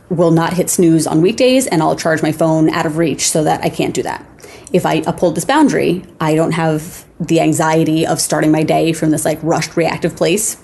[0.09, 3.45] will not hit snooze on weekdays and I'll charge my phone out of reach so
[3.45, 4.25] that I can't do that.
[4.73, 9.11] If I uphold this boundary, I don't have the anxiety of starting my day from
[9.11, 10.57] this like rushed reactive place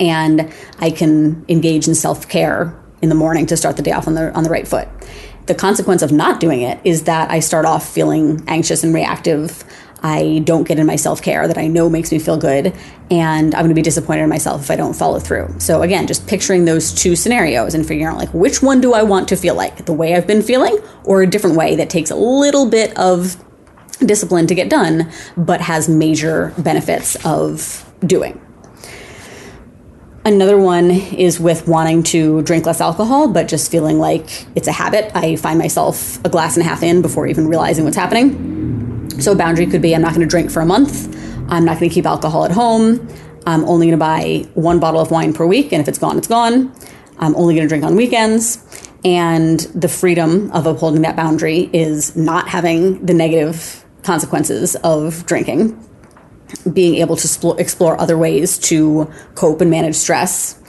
[0.00, 4.14] and I can engage in self-care in the morning to start the day off on
[4.14, 4.88] the on the right foot.
[5.46, 9.62] The consequence of not doing it is that I start off feeling anxious and reactive.
[10.02, 12.74] I don't get in my self care that I know makes me feel good,
[13.10, 15.54] and I'm going to be disappointed in myself if I don't follow through.
[15.58, 19.02] So, again, just picturing those two scenarios and figuring out like which one do I
[19.02, 22.10] want to feel like the way I've been feeling, or a different way that takes
[22.10, 23.42] a little bit of
[23.96, 28.40] discipline to get done, but has major benefits of doing.
[30.26, 34.72] Another one is with wanting to drink less alcohol, but just feeling like it's a
[34.72, 35.14] habit.
[35.14, 39.10] I find myself a glass and a half in before even realizing what's happening.
[39.20, 41.14] So, a boundary could be I'm not going to drink for a month.
[41.50, 43.06] I'm not going to keep alcohol at home.
[43.46, 46.16] I'm only going to buy one bottle of wine per week, and if it's gone,
[46.16, 46.74] it's gone.
[47.18, 48.64] I'm only going to drink on weekends.
[49.04, 55.78] And the freedom of upholding that boundary is not having the negative consequences of drinking,
[56.72, 60.60] being able to explore other ways to cope and manage stress,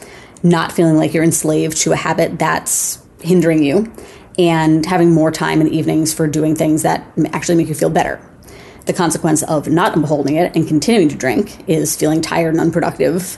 [0.41, 3.91] not feeling like you're enslaved to a habit that's hindering you,
[4.37, 7.89] and having more time in the evenings for doing things that actually make you feel
[7.89, 8.19] better.
[8.85, 13.37] The consequence of not upholding it and continuing to drink is feeling tired and unproductive,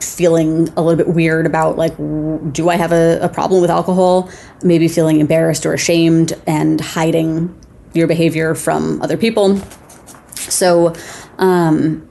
[0.00, 1.96] feeling a little bit weird about like
[2.52, 4.30] do i have a, a, problem with alcohol?
[4.62, 7.54] Maybe feeling embarrassed or ashamed and hiding
[7.94, 9.56] your behavior from other people.
[10.34, 10.94] So,
[11.38, 12.08] um,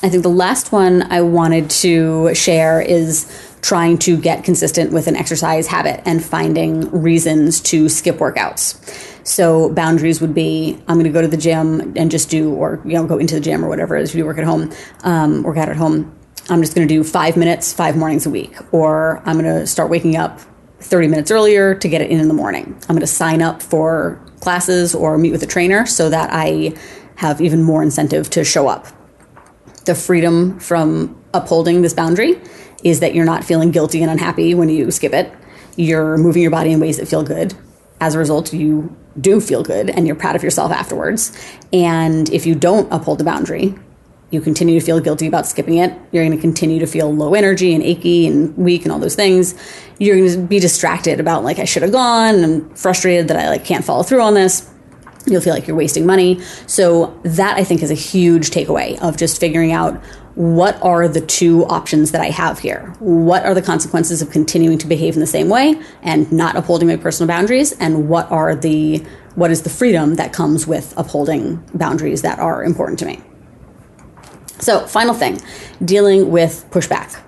[0.00, 3.26] I think the last one I wanted to share is
[3.62, 9.26] trying to get consistent with an exercise habit and finding reasons to skip workouts.
[9.26, 12.80] So boundaries would be I'm going to go to the gym and just do, or
[12.84, 15.56] you know, go into the gym or whatever is you work at home, um, work
[15.56, 16.14] out at home.
[16.48, 19.66] I'm just going to do five minutes, five mornings a week, or I'm going to
[19.66, 20.40] start waking up
[20.80, 22.76] 30 minutes earlier to get it in in the morning.
[22.82, 26.74] I'm going to sign up for classes or meet with a trainer so that I
[27.16, 28.86] have even more incentive to show up.
[29.84, 32.40] The freedom from upholding this boundary
[32.84, 35.32] is that you're not feeling guilty and unhappy when you skip it.
[35.76, 37.54] You're moving your body in ways that feel good.
[38.00, 41.36] As a result, you do feel good and you're proud of yourself afterwards.
[41.72, 43.74] And if you don't uphold the boundary,
[44.30, 45.92] you continue to feel guilty about skipping it.
[46.12, 49.14] You're going to continue to feel low energy and achy and weak and all those
[49.14, 49.54] things.
[49.98, 53.48] You're going to be distracted about like I should have gone and frustrated that I
[53.48, 54.70] like can't follow through on this.
[55.26, 56.40] You'll feel like you're wasting money.
[56.66, 60.02] So that I think is a huge takeaway of just figuring out
[60.34, 62.94] what are the two options that I have here?
[63.00, 66.86] What are the consequences of continuing to behave in the same way and not upholding
[66.86, 67.72] my personal boundaries?
[67.72, 69.04] And what are the
[69.34, 73.22] what is the freedom that comes with upholding boundaries that are important to me?
[74.60, 75.40] So, final thing,
[75.84, 77.20] dealing with pushback.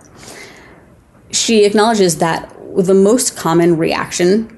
[1.30, 4.56] She acknowledges that the most common reaction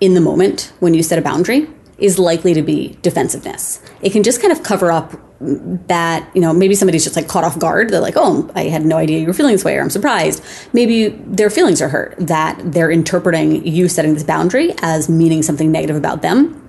[0.00, 3.80] in the moment when you set a boundary is likely to be defensiveness.
[4.00, 7.44] It can just kind of cover up that you know maybe somebody's just like caught
[7.44, 9.82] off guard they're like oh i had no idea you were feeling this way or
[9.82, 10.42] i'm surprised
[10.72, 15.70] maybe their feelings are hurt that they're interpreting you setting this boundary as meaning something
[15.70, 16.63] negative about them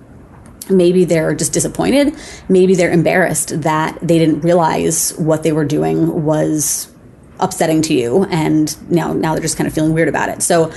[0.70, 2.14] maybe they're just disappointed
[2.48, 6.92] maybe they're embarrassed that they didn't realize what they were doing was
[7.40, 10.72] upsetting to you and now now they're just kind of feeling weird about it so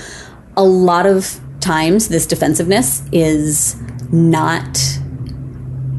[0.56, 3.76] a lot of times this defensiveness is
[4.12, 4.78] not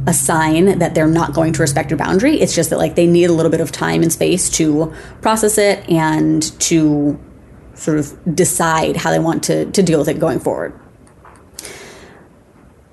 [0.07, 2.39] a sign that they're not going to respect your boundary.
[2.41, 5.57] It's just that like they need a little bit of time and space to process
[5.57, 7.19] it and to
[7.75, 10.77] sort of decide how they want to, to deal with it going forward.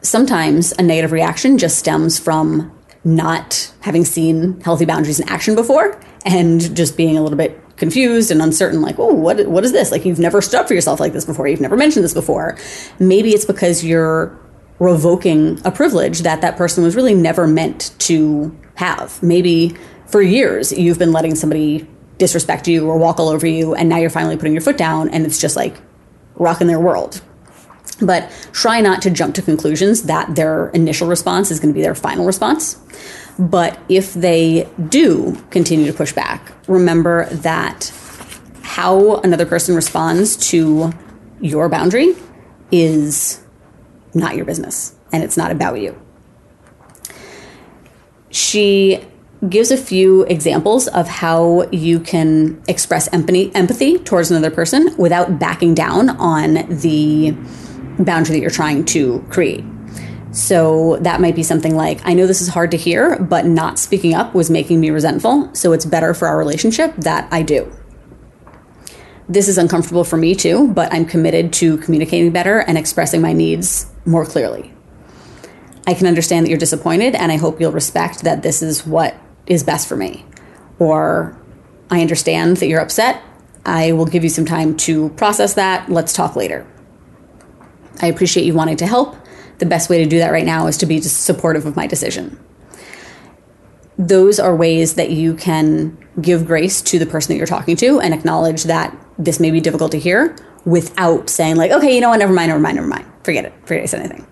[0.02, 2.72] Sometimes a negative reaction just stems from
[3.04, 8.32] not having seen healthy boundaries in action before and just being a little bit confused
[8.32, 10.98] and uncertain like oh what what is this like you've never stood up for yourself
[10.98, 12.58] like this before you've never mentioned this before
[12.98, 14.36] maybe it's because you're
[14.78, 19.22] revoking a privilege that that person was really never meant to have.
[19.22, 19.76] Maybe
[20.06, 21.86] for years you've been letting somebody
[22.18, 25.08] disrespect you or walk all over you, and now you're finally putting your foot down,
[25.10, 25.76] and it's just like
[26.34, 27.22] rocking their world.
[28.00, 31.82] But try not to jump to conclusions that their initial response is going to be
[31.82, 32.78] their final response.
[33.38, 37.92] But if they do continue to push back, remember that
[38.62, 40.92] how another person responds to
[41.40, 42.14] your boundary
[42.70, 43.42] is
[44.14, 46.00] not your business and it's not about you.
[48.30, 49.04] She
[49.48, 55.74] gives a few examples of how you can express empathy, towards another person without backing
[55.74, 57.36] down on the
[57.98, 59.64] boundary that you're trying to create.
[60.30, 63.78] So that might be something like, I know this is hard to hear, but not
[63.78, 65.54] speaking up was making me resentful.
[65.54, 67.72] So it's better for our relationship that I do
[69.28, 73.32] this is uncomfortable for me too, but I'm committed to communicating better and expressing my
[73.32, 74.72] needs more clearly.
[75.86, 79.16] I can understand that you're disappointed, and I hope you'll respect that this is what
[79.46, 80.24] is best for me.
[80.78, 81.38] Or,
[81.90, 83.22] I understand that you're upset.
[83.64, 85.90] I will give you some time to process that.
[85.90, 86.66] Let's talk later.
[88.00, 89.16] I appreciate you wanting to help.
[89.58, 91.86] The best way to do that right now is to be just supportive of my
[91.86, 92.38] decision.
[93.98, 98.00] Those are ways that you can give grace to the person that you're talking to
[98.00, 102.10] and acknowledge that this may be difficult to hear without saying like okay you know
[102.10, 102.18] what?
[102.18, 103.06] Never mind never mind never mind.
[103.24, 103.52] Forget it.
[103.64, 104.26] Forget i said anything.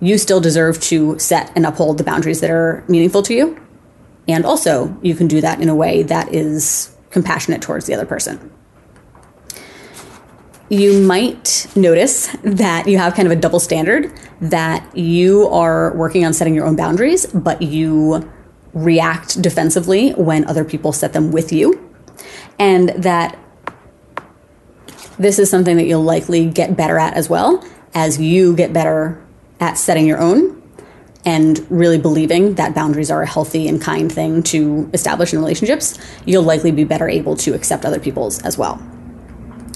[0.00, 3.60] You still deserve to set and uphold the boundaries that are meaningful to you.
[4.26, 8.06] And also you can do that in a way that is compassionate towards the other
[8.06, 8.50] person
[10.72, 14.10] you might notice that you have kind of a double standard
[14.40, 18.28] that you are working on setting your own boundaries but you
[18.72, 21.90] react defensively when other people set them with you,
[22.58, 23.38] and that
[25.18, 27.64] this is something that you'll likely get better at as well
[27.94, 29.22] as you get better
[29.60, 30.58] at setting your own
[31.24, 35.98] and really believing that boundaries are a healthy and kind thing to establish in relationships,
[36.24, 38.82] you'll likely be better able to accept other people's as well.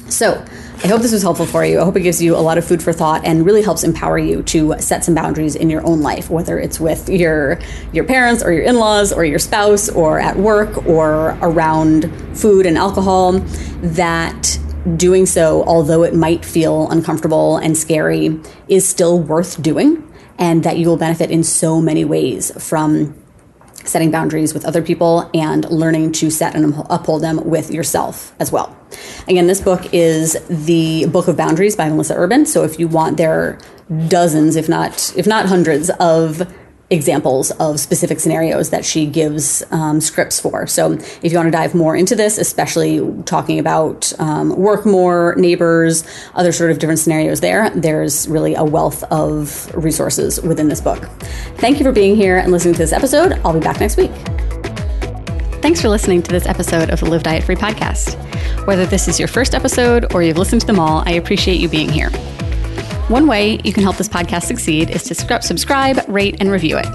[0.09, 0.45] So,
[0.85, 1.81] I hope this was helpful for you.
[1.81, 4.19] I hope it gives you a lot of food for thought and really helps empower
[4.19, 7.59] you to set some boundaries in your own life, whether it's with your
[7.93, 12.77] your parents or your in-laws or your spouse or at work or around food and
[12.77, 13.33] alcohol
[13.81, 14.59] that
[14.97, 18.39] doing so, although it might feel uncomfortable and scary,
[18.69, 20.07] is still worth doing
[20.39, 23.15] and that you will benefit in so many ways from
[23.87, 28.53] setting boundaries with other people and learning to set and uphold them with yourself as
[28.53, 28.77] well.
[29.29, 32.47] Again, this book is the Book of Boundaries by Melissa Urban.
[32.47, 33.59] So if you want, there are
[34.09, 36.53] dozens, if not if not hundreds, of
[36.91, 40.67] examples of specific scenarios that she gives um, scripts for.
[40.67, 45.35] So if you want to dive more into this, especially talking about um, work more,
[45.37, 50.81] neighbors, other sort of different scenarios there, there's really a wealth of resources within this
[50.81, 51.05] book.
[51.57, 53.33] Thank you for being here and listening to this episode.
[53.45, 54.13] I'll be back next week.
[55.63, 58.15] Thanks for listening to this episode of the Live Diet Free podcast.
[58.67, 61.69] Whether this is your first episode or you've listened to them all, I appreciate you
[61.69, 62.11] being here.
[63.09, 66.89] One way you can help this podcast succeed is to subscribe, rate, and review it.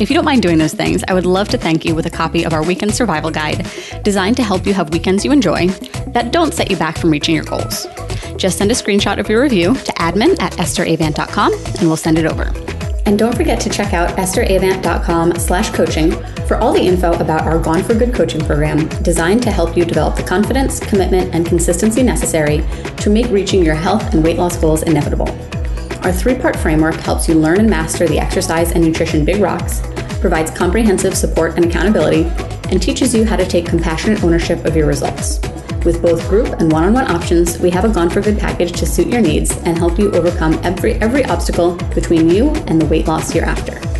[0.00, 2.10] If you don't mind doing those things, I would love to thank you with a
[2.10, 3.66] copy of our weekend survival guide,
[4.02, 5.66] designed to help you have weekends you enjoy
[6.06, 7.86] that don't set you back from reaching your goals.
[8.38, 12.24] Just send a screenshot of your review to admin at estheravant.com and we'll send it
[12.24, 12.50] over.
[13.04, 16.12] And don't forget to check out estheravant.com slash coaching
[16.46, 19.84] for all the info about our Gone for Good coaching program designed to help you
[19.84, 22.64] develop the confidence, commitment, and consistency necessary
[22.96, 25.28] to make reaching your health and weight loss goals inevitable.
[26.02, 29.82] Our three part framework helps you learn and master the exercise and nutrition big rocks,
[30.20, 32.24] provides comprehensive support and accountability,
[32.70, 35.40] and teaches you how to take compassionate ownership of your results.
[35.84, 38.72] With both group and one on one options, we have a Gone for Good package
[38.72, 42.86] to suit your needs and help you overcome every, every obstacle between you and the
[42.86, 43.97] weight loss you're after.